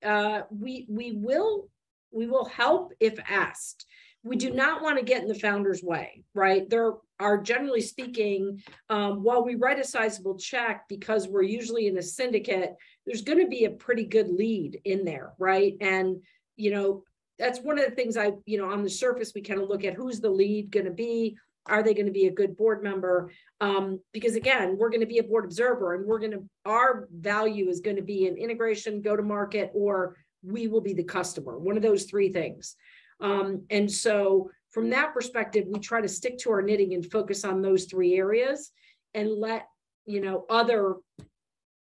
[0.05, 1.69] uh, we we will
[2.11, 3.87] we will help if asked.
[4.25, 6.69] We do not want to get in the founder's way, right?
[6.69, 6.93] There
[7.23, 12.03] are generally speaking, um, while we write a sizable check because we're usually in a
[12.03, 12.75] syndicate,
[13.07, 15.75] there's going to be a pretty good lead in there, right?
[15.81, 16.23] And,
[16.57, 17.05] you know,
[17.39, 19.85] that's one of the things I, you know, on the surface, we kind of look
[19.85, 21.37] at who's the lead going to be.
[21.67, 23.31] Are they going to be a good board member?
[23.61, 27.09] Um, because again, we're going to be a board observer and we're going to, our
[27.13, 31.05] value is going to be in integration, go to market, or we will be the
[31.05, 32.75] customer, one of those three things.
[33.21, 37.45] Um, and so from that perspective, we try to stick to our knitting and focus
[37.45, 38.73] on those three areas
[39.15, 39.67] and let,
[40.07, 40.97] you know, other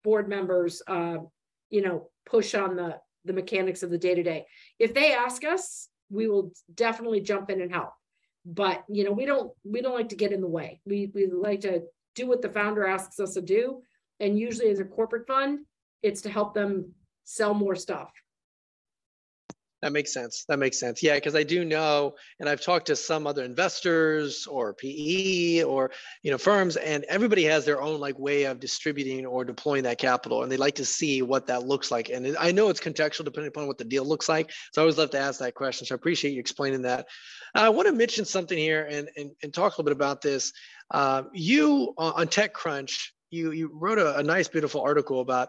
[0.02, 1.18] board members, uh,
[1.70, 4.46] you know, push on the the mechanics of the day to day.
[4.78, 7.92] If they ask us, we will definitely jump in and help.
[8.44, 10.80] But you know, we don't we don't like to get in the way.
[10.84, 11.82] We we like to
[12.14, 13.82] do what the founder asks us to do,
[14.18, 15.60] and usually as a corporate fund,
[16.02, 16.92] it's to help them
[17.24, 18.10] sell more stuff.
[19.82, 20.44] That makes sense.
[20.48, 21.02] That makes sense.
[21.02, 25.90] Yeah, because I do know, and I've talked to some other investors or PE or
[26.22, 29.96] you know firms, and everybody has their own like way of distributing or deploying that
[29.98, 32.10] capital, and they like to see what that looks like.
[32.10, 34.52] And I know it's contextual depending upon what the deal looks like.
[34.72, 35.86] So I always love to ask that question.
[35.86, 37.06] So I appreciate you explaining that.
[37.54, 40.52] I want to mention something here and and, and talk a little bit about this.
[40.90, 45.48] Uh, you on TechCrunch, you you wrote a, a nice, beautiful article about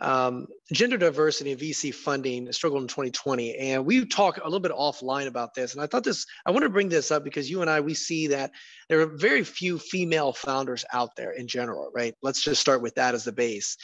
[0.00, 3.56] um, gender diversity and VC funding struggled in 2020.
[3.56, 5.74] And we talk a little bit offline about this.
[5.74, 7.94] And I thought this, I want to bring this up because you and I, we
[7.94, 8.50] see that
[8.88, 12.14] there are very few female founders out there in general, right?
[12.22, 13.76] Let's just start with that as the base.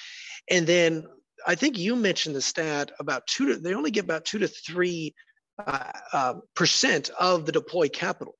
[0.50, 1.04] And then
[1.46, 4.48] I think you mentioned the stat about two to, they only get about two to
[4.48, 5.14] three
[5.64, 8.34] uh, uh, percent of the deployed capital.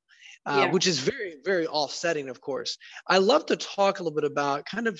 [0.46, 0.72] Uh, yeah.
[0.72, 2.78] which is very, very offsetting, of course.
[3.06, 4.98] I love to talk a little bit about kind of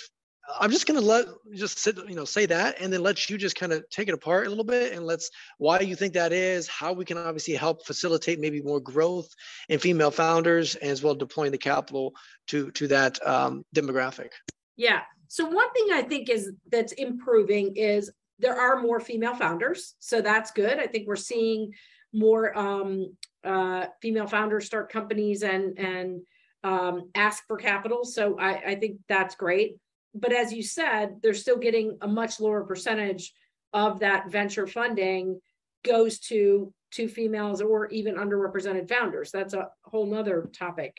[0.60, 3.56] I'm just gonna let just sit, you know, say that, and then let you just
[3.56, 6.66] kind of take it apart a little bit, and let's why you think that is,
[6.68, 9.28] how we can obviously help facilitate maybe more growth
[9.68, 12.14] in female founders, as well deploying the capital
[12.46, 14.30] to to that um, demographic.
[14.76, 15.02] Yeah.
[15.28, 20.22] So one thing I think is that's improving is there are more female founders, so
[20.22, 20.78] that's good.
[20.78, 21.72] I think we're seeing
[22.14, 26.22] more um, uh, female founders start companies and and
[26.64, 28.04] um, ask for capital.
[28.04, 29.76] So I, I think that's great
[30.20, 33.32] but as you said, they're still getting a much lower percentage
[33.72, 35.40] of that venture funding
[35.84, 39.30] goes to to females or even underrepresented founders.
[39.30, 40.96] That's a whole nother topic.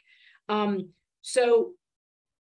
[0.47, 0.89] Um,
[1.21, 1.71] so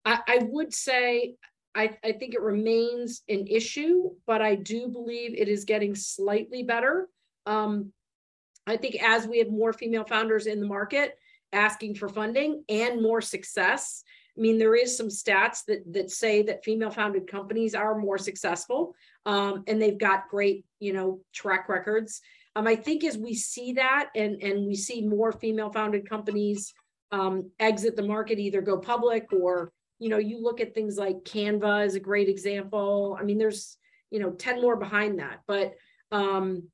[0.04, 1.36] I, I would say
[1.74, 6.62] I, I think it remains an issue, but I do believe it is getting slightly
[6.62, 7.08] better.
[7.46, 7.92] Um,
[8.66, 11.16] I think as we have more female founders in the market
[11.52, 14.04] asking for funding and more success,
[14.38, 18.18] I mean, there is some stats that that say that female founded companies are more
[18.18, 18.94] successful
[19.26, 22.20] um, and they've got great, you know, track records.
[22.54, 26.72] Um, I think as we see that and, and we see more female founded companies
[27.10, 31.24] um, exit the market, either go public or, you know, you look at things like
[31.24, 33.16] Canva is a great example.
[33.18, 33.76] I mean, there's,
[34.10, 35.40] you know, 10 more behind that.
[35.46, 35.74] But
[36.12, 36.64] um,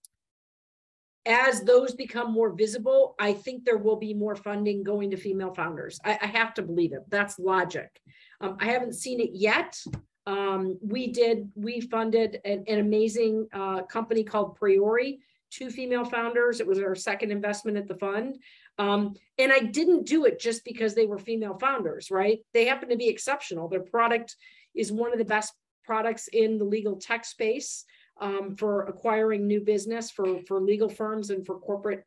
[1.26, 5.54] as those become more visible, I think there will be more funding going to female
[5.54, 5.98] founders.
[6.04, 7.04] I, I have to believe it.
[7.08, 8.00] That's logic.
[8.40, 9.78] Um, I haven't seen it yet.
[10.26, 16.60] Um, we did, we funded an, an amazing uh, company called Priori, two female founders.
[16.60, 18.38] It was our second investment at the fund.
[18.78, 22.40] Um, and I didn't do it just because they were female founders, right?
[22.52, 23.68] They happen to be exceptional.
[23.68, 24.36] Their product
[24.74, 27.84] is one of the best products in the legal tech space
[28.20, 32.04] um, for acquiring new business for, for legal firms and for corporate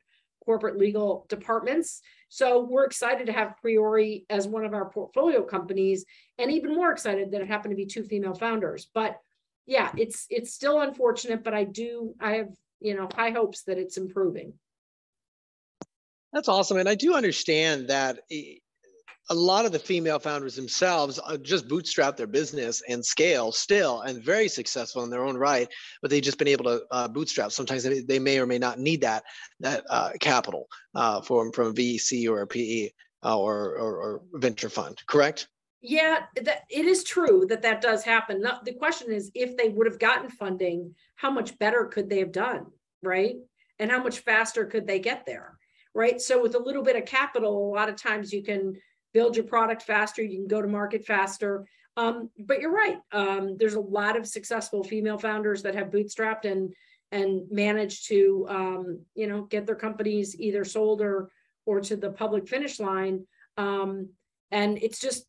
[0.48, 2.02] corporate legal departments.
[2.30, 6.06] So we're excited to have Priori as one of our portfolio companies,
[6.38, 8.88] and even more excited that it happened to be two female founders.
[8.94, 9.20] But
[9.66, 13.78] yeah, it's it's still unfortunate, but I do I have you know high hopes that
[13.78, 14.54] it's improving.
[16.32, 18.20] That's awesome, and I do understand that
[19.30, 24.02] a lot of the female founders themselves uh, just bootstrap their business and scale still
[24.02, 25.68] and very successful in their own right
[26.02, 27.52] but they've just been able to uh, bootstrap.
[27.52, 29.24] Sometimes they, may or may not need that
[29.60, 32.90] that uh, capital uh, from from a vc or a pe
[33.24, 35.48] uh, or, or, or venture fund correct?
[35.82, 38.42] Yeah that it is true that that does happen.
[38.42, 42.32] The question is if they would have gotten funding how much better could they have
[42.32, 42.68] done
[43.04, 43.36] right?
[43.80, 45.58] And how much faster could they get there
[45.94, 46.22] right?
[46.22, 48.76] So with a little bit of capital a lot of times you can
[49.18, 51.66] build your product faster, you can go to market faster.
[51.96, 53.00] Um, but you're right.
[53.12, 56.72] Um, there's a lot of successful female founders that have bootstrapped and
[57.12, 61.32] and managed to um, you know get their companies either sold or
[61.66, 63.26] or to the public finish line.
[63.58, 64.10] Um,
[64.52, 65.26] and it's just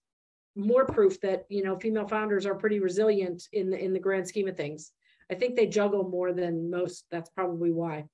[0.54, 4.28] more proof that you know female founders are pretty resilient in the in the grand
[4.28, 4.92] scheme of things.
[5.32, 7.06] I think they juggle more than most.
[7.10, 8.04] That's probably why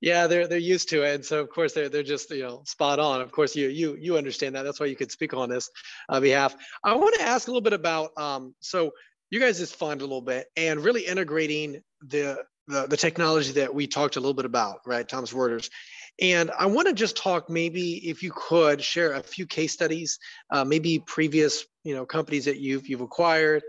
[0.00, 2.62] yeah they're they're used to it and so of course they're they're just you know
[2.64, 3.20] spot on.
[3.20, 4.62] Of course you you you understand that.
[4.62, 5.70] That's why you could speak on this
[6.08, 6.54] uh, behalf.
[6.84, 8.92] I want to ask a little bit about um so
[9.30, 13.72] you guys just fund a little bit and really integrating the the, the technology that
[13.72, 15.70] we talked a little bit about right thomson reuters
[16.20, 20.18] and i want to just talk maybe if you could share a few case studies
[20.50, 23.62] uh, maybe previous you know companies that you've you've acquired.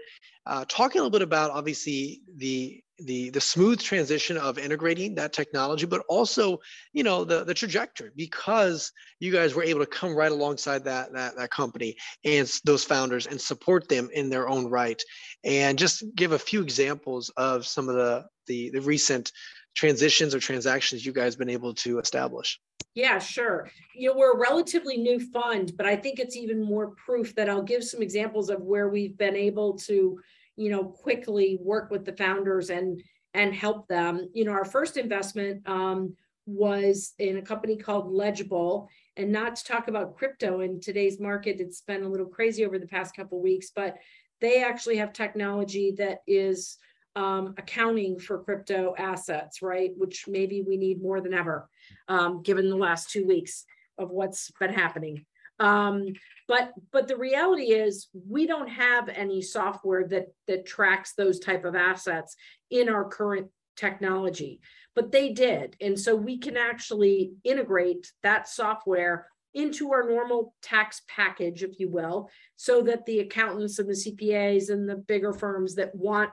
[0.48, 5.32] Uh, talking a little bit about obviously the the the smooth transition of integrating that
[5.32, 6.60] technology but also
[6.94, 11.14] you know the the trajectory because you guys were able to come right alongside that
[11.14, 15.02] that, that company and those founders and support them in their own right
[15.44, 19.32] and just give a few examples of some of the the, the recent
[19.76, 22.60] transitions or transactions you guys been able to establish
[22.94, 23.70] yeah, sure.
[23.94, 27.48] You know, we're a relatively new fund, but I think it's even more proof that
[27.48, 30.20] I'll give some examples of where we've been able to
[30.58, 33.02] you know, quickly work with the founders and
[33.34, 34.30] and help them.
[34.34, 36.16] You know, our first investment um,
[36.46, 41.60] was in a company called Ledgible, and not to talk about crypto in today's market,
[41.60, 43.98] it's been a little crazy over the past couple weeks, but
[44.42, 46.78] they actually have technology that is
[47.16, 49.92] um, accounting for crypto assets, right?
[49.98, 51.68] Which maybe we need more than ever,
[52.08, 53.66] um, given the last two weeks
[53.98, 55.26] of what's been happening.
[55.60, 56.14] Um,
[56.48, 61.66] but but the reality is we don't have any software that that tracks those type
[61.66, 62.36] of assets
[62.70, 64.60] in our current technology
[64.98, 65.76] but they did.
[65.80, 71.88] And so we can actually integrate that software into our normal tax package if you
[71.88, 76.32] will so that the accountants and the cpas and the bigger firms that want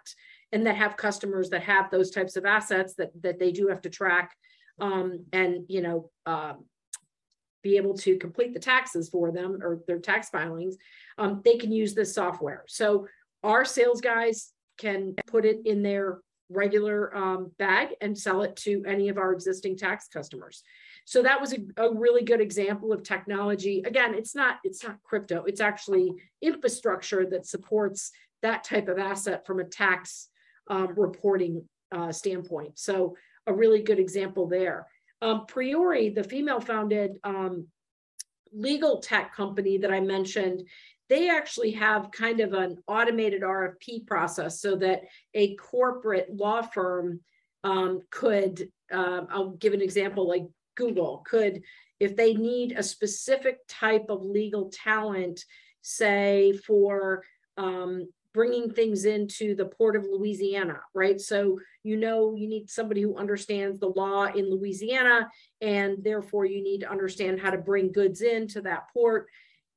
[0.51, 3.83] and that have customers that have those types of assets that that they do have
[3.83, 4.35] to track
[4.81, 6.65] um, and you know um,
[7.65, 10.77] be able to complete the taxes for them or their tax filings,
[11.19, 12.65] um, they can use this software.
[12.69, 13.09] So
[13.43, 16.19] our sales guys can put it in their
[16.51, 20.63] regular um, bag and sell it to any of our existing tax customers.
[21.07, 23.83] So that was a, a, really good example of technology.
[23.85, 25.45] Again, it's not it's not crypto.
[25.45, 26.13] It's actually
[26.43, 28.11] infrastructure that supports
[28.43, 30.29] that type of asset from a tax
[30.69, 32.79] um, reporting uh, standpoint.
[32.79, 34.87] So a really good example there.
[35.23, 37.69] Um, Priori, the female founded um,
[38.53, 40.63] legal tech company that I mentioned,
[41.09, 45.03] they actually have kind of an automated RFP process so that
[45.35, 47.21] a corporate law firm
[47.63, 50.45] um, could, uh, I'll give an example like
[50.77, 51.63] Google could,
[52.01, 55.45] if they need a specific type of legal talent,
[55.83, 57.23] say for
[57.57, 61.21] um, bringing things into the port of Louisiana, right?
[61.21, 65.31] So you know you need somebody who understands the law in Louisiana,
[65.61, 69.29] and therefore you need to understand how to bring goods into that port.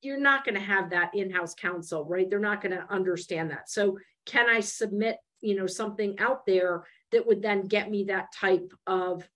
[0.01, 2.29] You're not going to have that in-house counsel, right?
[2.29, 3.69] They're not going to understand that.
[3.69, 8.33] So can I submit, you know, something out there that would then get me that
[8.33, 9.27] type of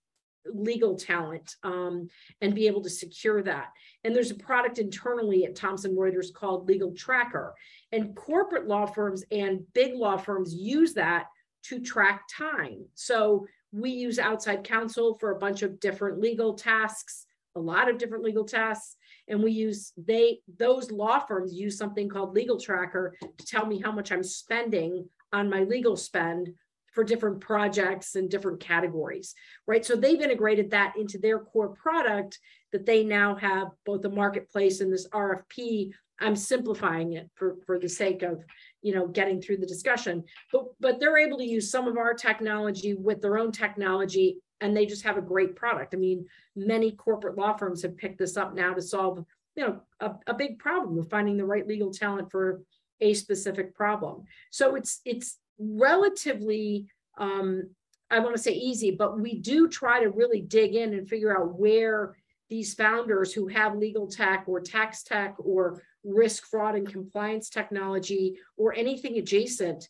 [0.46, 2.08] legal talent um,
[2.40, 3.72] and be able to secure that.
[4.04, 7.54] And there's a product internally at Thomson Reuters called Legal Tracker.
[7.92, 11.26] And corporate law firms and big law firms use that
[11.64, 12.84] to track time.
[12.94, 17.98] So we use outside counsel for a bunch of different legal tasks, a lot of
[17.98, 18.96] different legal tasks.
[19.28, 23.80] And we use they those law firms use something called Legal Tracker to tell me
[23.80, 26.52] how much I'm spending on my legal spend
[26.92, 29.34] for different projects and different categories,
[29.66, 29.84] right?
[29.84, 32.38] So they've integrated that into their core product
[32.72, 35.90] that they now have both a marketplace and this RFP.
[36.20, 38.44] I'm simplifying it for, for the sake of,
[38.82, 42.14] you know, getting through the discussion, but, but they're able to use some of our
[42.14, 45.94] technology with their own technology and they just have a great product.
[45.94, 49.24] I mean, many corporate law firms have picked this up now to solve,
[49.56, 52.62] you know, a, a big problem of finding the right legal talent for
[53.00, 54.22] a specific problem.
[54.50, 56.86] So it's, it's, relatively
[57.18, 57.70] um,
[58.12, 61.36] I want to say easy, but we do try to really dig in and figure
[61.36, 62.14] out where
[62.50, 68.36] these founders who have legal tech or tax tech or risk fraud and compliance technology
[68.58, 69.88] or anything adjacent,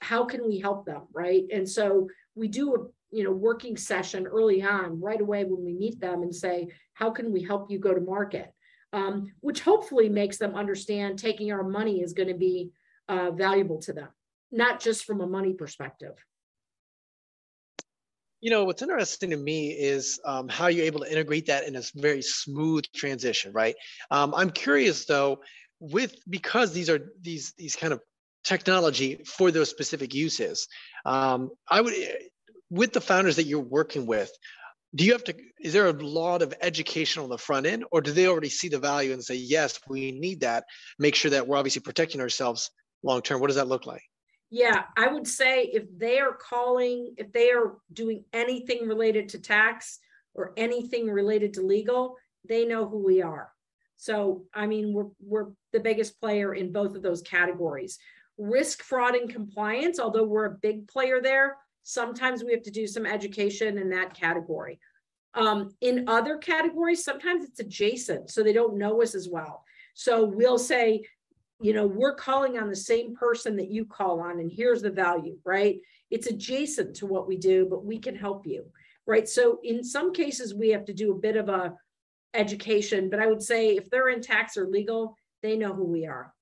[0.00, 1.44] how can we help them, right?
[1.52, 2.78] And so we do a
[3.16, 7.10] you know working session early on, right away when we meet them and say, how
[7.10, 8.52] can we help you go to market?
[8.92, 12.70] Um, which hopefully makes them understand taking our money is going to be
[13.08, 14.08] uh, valuable to them
[14.50, 16.14] not just from a money perspective.
[18.40, 21.76] You know, what's interesting to me is um, how you're able to integrate that in
[21.76, 23.74] a very smooth transition, right?
[24.10, 25.40] Um, I'm curious though,
[25.78, 28.00] with because these are these these kind of
[28.44, 30.66] technology for those specific uses.
[31.04, 31.94] Um, I would,
[32.70, 34.30] with the founders that you're working with,
[34.94, 38.00] do you have to is there a lot of education on the front end or
[38.00, 40.64] do they already see the value and say yes we need that
[40.98, 42.70] make sure that we're obviously protecting ourselves
[43.02, 44.02] long term what does that look like
[44.50, 49.38] yeah, I would say if they are calling, if they are doing anything related to
[49.38, 50.00] tax
[50.34, 52.16] or anything related to legal,
[52.48, 53.52] they know who we are.
[53.96, 57.98] So, I mean, we're, we're the biggest player in both of those categories.
[58.38, 62.86] Risk, fraud, and compliance, although we're a big player there, sometimes we have to do
[62.86, 64.80] some education in that category.
[65.34, 69.64] Um, in other categories, sometimes it's adjacent, so they don't know us as well.
[69.94, 71.04] So we'll say,
[71.60, 74.90] you know, we're calling on the same person that you call on, and here's the
[74.90, 75.76] value, right?
[76.10, 78.64] It's adjacent to what we do, but we can help you,
[79.06, 79.28] right?
[79.28, 81.74] So in some cases, we have to do a bit of a
[82.32, 86.06] education, but I would say if they're in tax or legal, they know who we
[86.06, 86.32] are.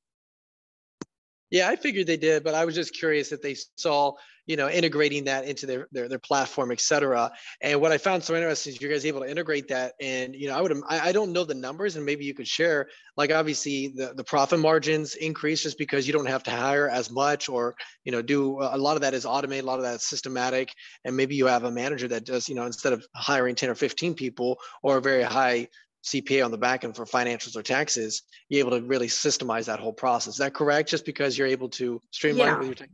[1.50, 4.12] Yeah, I figured they did, but I was just curious that they saw,
[4.46, 7.30] you know, integrating that into their their, their platform, et cetera.
[7.62, 9.94] And what I found so interesting is you guys able to integrate that.
[9.98, 12.46] And you know, I would I, I don't know the numbers, and maybe you could
[12.46, 12.88] share.
[13.16, 17.10] Like obviously the the profit margins increase just because you don't have to hire as
[17.10, 17.74] much, or
[18.04, 20.04] you know, do uh, a lot of that is automated, a lot of that is
[20.04, 20.72] systematic,
[21.04, 23.74] and maybe you have a manager that does, you know, instead of hiring ten or
[23.74, 25.66] fifteen people or a very high
[26.04, 29.80] CPA on the back end for financials or taxes, you're able to really systemize that
[29.80, 30.34] whole process.
[30.34, 30.88] Is that correct?
[30.88, 32.54] Just because you're able to streamline yeah.
[32.54, 32.90] it with your tech?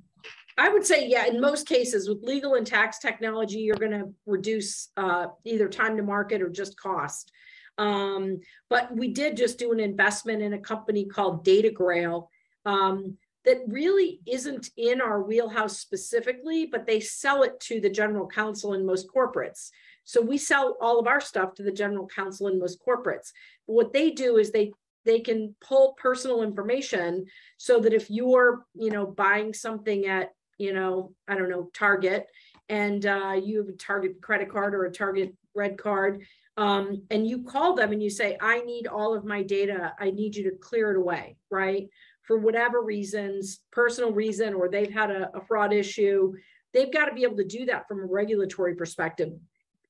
[0.56, 4.12] I would say, yeah, in most cases with legal and tax technology, you're going to
[4.24, 7.32] reduce uh, either time to market or just cost.
[7.76, 8.40] Um,
[8.70, 12.28] but we did just do an investment in a company called DataGrail
[12.66, 18.28] um, that really isn't in our wheelhouse specifically, but they sell it to the general
[18.28, 19.70] counsel in most corporates.
[20.04, 23.32] So we sell all of our stuff to the general counsel in most corporates.
[23.66, 24.72] But what they do is they
[25.04, 27.26] they can pull personal information
[27.58, 32.26] so that if you're you know buying something at you know i don't know target
[32.70, 36.22] and uh, you have a target credit card or a target red card
[36.56, 39.92] um, and you call them and you say i need all of my data.
[39.98, 41.88] I need you to clear it away right?
[42.22, 46.32] For whatever reasons personal reason or they've had a, a fraud issue
[46.72, 49.32] they've got to be able to do that from a regulatory perspective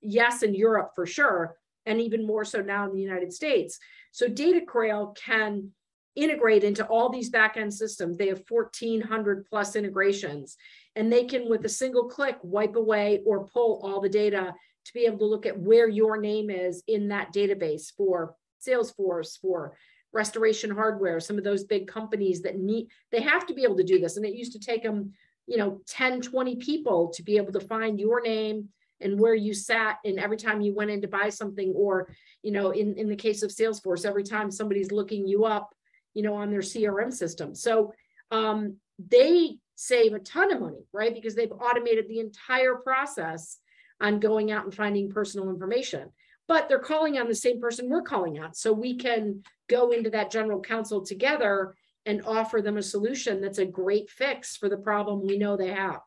[0.05, 3.79] yes, in Europe for sure, and even more so now in the United States.
[4.13, 5.73] So DataGrail can
[6.15, 8.17] integrate into all these backend systems.
[8.17, 10.57] They have 1,400 plus integrations,
[10.95, 14.93] and they can, with a single click, wipe away or pull all the data to
[14.93, 18.37] be able to look at where your name is in that database for
[18.67, 19.77] Salesforce, for
[20.13, 23.83] restoration hardware, some of those big companies that need, they have to be able to
[23.83, 24.17] do this.
[24.17, 25.13] And it used to take them,
[25.47, 28.69] you know, 10, 20 people to be able to find your name,
[29.05, 32.09] and where you sat and every time you went in to buy something or
[32.43, 35.75] you know in, in the case of salesforce every time somebody's looking you up
[36.15, 37.55] you know, on their CRM system.
[37.55, 37.93] So
[38.31, 41.13] um, they save a ton of money, right?
[41.13, 43.59] Because they've automated the entire process
[44.01, 46.11] on going out and finding personal information.
[46.47, 48.55] But they're calling on the same person we're calling on.
[48.55, 51.75] So we can go into that general counsel together
[52.07, 55.73] and offer them a solution that's a great fix for the problem we know they
[55.73, 56.01] have.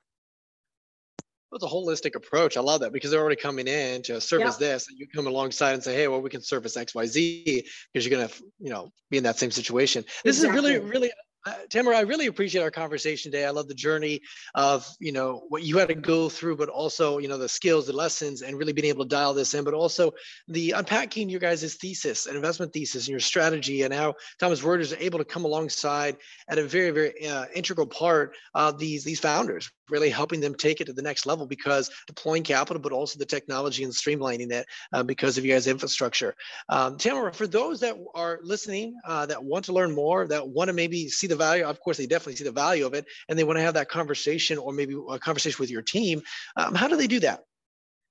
[1.53, 2.57] It's a holistic approach.
[2.57, 4.71] I love that because they're already coming in to service yep.
[4.71, 7.65] this, and you come alongside and say, "Hey, well, we can service X, Y, Z,"
[7.93, 10.03] because you're gonna, you know, be in that same situation.
[10.23, 10.73] This exactly.
[10.73, 11.11] is really, really
[11.47, 13.45] uh, Tamara, I really appreciate our conversation today.
[13.45, 14.21] I love the journey
[14.53, 17.87] of you know what you had to go through, but also you know the skills,
[17.87, 19.63] the lessons, and really being able to dial this in.
[19.63, 20.11] But also
[20.49, 24.81] the unpacking your guys' thesis and investment thesis and your strategy, and how Thomson Reuters
[24.81, 26.17] is able to come alongside
[26.49, 30.81] at a very very uh, integral part of these these founders, really helping them take
[30.81, 34.65] it to the next level because deploying capital, but also the technology and streamlining it
[34.91, 36.35] uh, because of you guys' infrastructure.
[36.67, 40.67] Um, Tamara, for those that are listening uh, that want to learn more, that want
[40.67, 43.37] to maybe see the value, of course, they definitely see the value of it, and
[43.37, 46.21] they want to have that conversation or maybe a conversation with your team.
[46.55, 47.41] Um, how do they do that?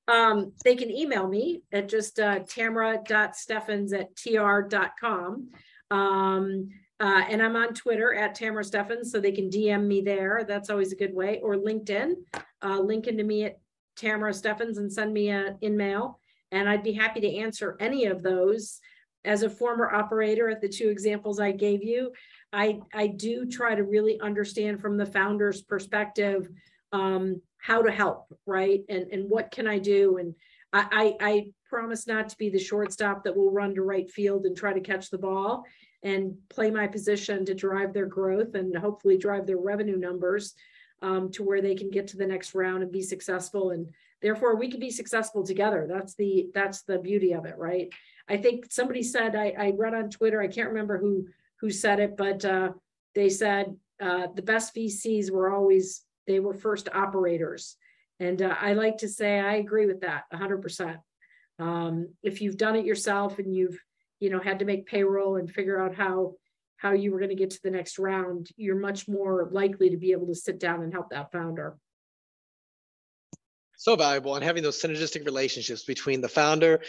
[0.08, 5.50] Um, they can email me at just uh, tamara.steffens at tr.com.
[5.90, 6.68] Um,
[6.98, 10.44] uh, and I'm on Twitter at Tamara Steffens, so they can DM me there.
[10.48, 11.40] That's always a good way.
[11.42, 12.14] Or LinkedIn,
[12.62, 13.58] uh, link into me at
[13.96, 16.20] Tamara Steffens and send me an email.
[16.52, 18.80] And I'd be happy to answer any of those.
[19.24, 22.12] As a former operator at the two examples I gave you,
[22.56, 26.48] I, I do try to really understand from the founder's perspective
[26.90, 28.80] um, how to help, right?
[28.88, 30.16] And, and what can I do?
[30.16, 30.34] And
[30.72, 34.46] I, I, I promise not to be the shortstop that will run to right field
[34.46, 35.64] and try to catch the ball
[36.02, 40.54] and play my position to drive their growth and hopefully drive their revenue numbers
[41.02, 43.86] um, to where they can get to the next round and be successful and
[44.22, 47.92] therefore we can be successful together that's the that's the beauty of it right
[48.30, 51.26] i think somebody said i, I read on twitter i can't remember who
[51.60, 52.70] who said it but uh,
[53.14, 57.76] they said uh, the best vcs were always they were first operators.
[58.18, 60.98] And uh, i like to say i agree with that 100%
[61.58, 63.78] um, if you've done it yourself and you've
[64.20, 66.34] you know had to make payroll and figure out how
[66.78, 69.96] how you were going to get to the next round you're much more likely to
[69.96, 71.76] be able to sit down and help that founder.
[73.78, 76.80] So valuable and having those synergistic relationships between the founder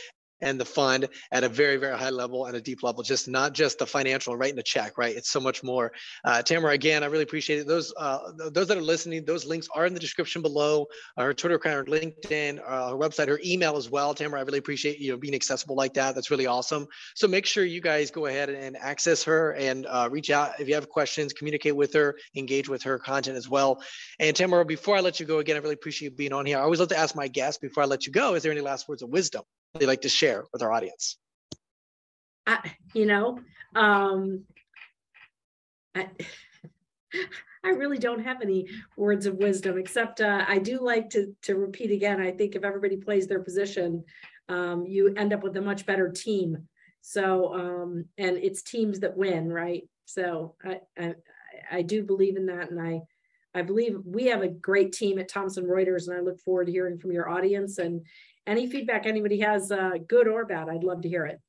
[0.41, 3.53] and the fund at a very very high level and a deep level just not
[3.53, 5.15] just the financial writing a check right?
[5.15, 5.91] It's so much more.
[6.23, 7.67] Uh, tamara again i really appreciate it.
[7.67, 8.19] Those uh,
[8.51, 12.59] those that are listening those links are in the description below our twitter account linkedin
[12.59, 14.13] uh, our website her email as well.
[14.13, 16.15] Tamara i really appreciate you know being accessible like that.
[16.15, 16.87] That's really awesome.
[17.15, 20.59] So make sure you guys go ahead and access her and uh, reach out.
[20.59, 23.81] If you have questions communicate with her engage with her content as well.
[24.19, 26.57] And tamara before i let you go again i really appreciate you being on here.
[26.57, 28.61] I always love to ask my guests before i let you go is there any
[28.61, 29.43] last words of wisdom
[29.73, 31.17] they like to share with our audience?
[32.45, 33.39] I, you know,
[33.75, 34.43] um,
[35.95, 36.07] I,
[37.63, 41.55] I really don't have any words of wisdom, except uh, I do like to to
[41.55, 42.21] repeat again.
[42.21, 44.03] I think if everybody plays their position,
[44.47, 46.67] um, you end up with a much better team.
[47.01, 49.83] So, um, and it's teams that win, right?
[50.05, 51.15] So, I, I
[51.71, 53.01] I do believe in that, and I
[53.53, 56.71] I believe we have a great team at Thomson Reuters, and I look forward to
[56.71, 58.01] hearing from your audience and
[58.47, 61.39] any feedback anybody has, uh, good or bad, I'd love to hear it.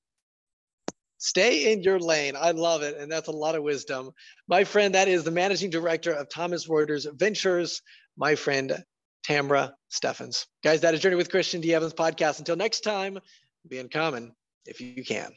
[1.18, 2.34] Stay in your lane.
[2.36, 2.96] I love it.
[2.96, 4.11] And that's a lot of wisdom.
[4.46, 7.82] My friend, that is the managing director of Thomson Reuters Ventures,
[8.16, 8.84] my friend,
[9.24, 10.46] Tamara Steffens.
[10.62, 11.74] Guys, that is Journey with Christian D.
[11.74, 12.38] Evans podcast.
[12.38, 13.18] Until next time,
[13.68, 14.32] be uncommon
[14.64, 15.32] if you can.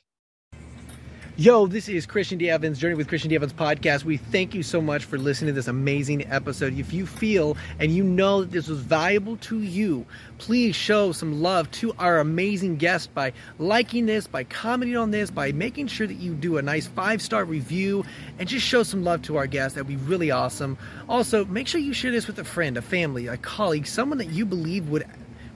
[1.42, 2.52] Yo, this is Christian D.
[2.52, 3.36] Evans, Journey with Christian D.
[3.36, 4.04] Evans podcast.
[4.04, 6.78] We thank you so much for listening to this amazing episode.
[6.78, 10.06] If you feel and you know that this was valuable to you,
[10.38, 15.32] please show some love to our amazing guest by liking this, by commenting on this,
[15.32, 18.06] by making sure that you do a nice five star review
[18.38, 19.74] and just show some love to our guest.
[19.74, 20.78] That'd be really awesome.
[21.10, 24.30] Also, make sure you share this with a friend, a family, a colleague, someone that
[24.30, 25.08] you believe would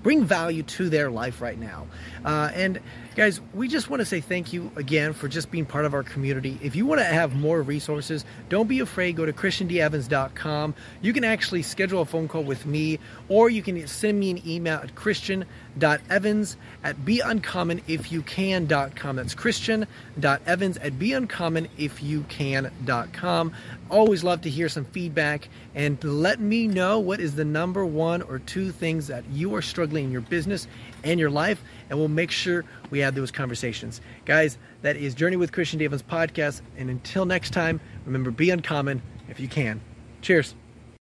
[0.06, 1.88] bring value to their life right now.
[2.24, 2.80] Uh, and
[3.16, 6.04] Guys, we just want to say thank you again for just being part of our
[6.04, 6.60] community.
[6.62, 9.16] If you want to have more resources, don't be afraid.
[9.16, 10.76] Go to christiandevans.com.
[11.02, 13.00] You can actually schedule a phone call with me,
[13.30, 19.16] or you can send me an email at christian.evans at beuncommonifyoucan.com.
[19.16, 23.54] That's christian.evans at beuncommonifyoucan.com.
[23.90, 28.22] Always love to hear some feedback and let me know what is the number one
[28.24, 30.68] or two things that you are struggling in your business
[31.06, 34.02] and your life, and we'll make sure we have those conversations.
[34.26, 35.86] Guys, that is Journey with Christian D.
[35.86, 36.62] Evans podcast.
[36.78, 39.80] And until next time, remember be uncommon if you can.
[40.22, 40.56] Cheers.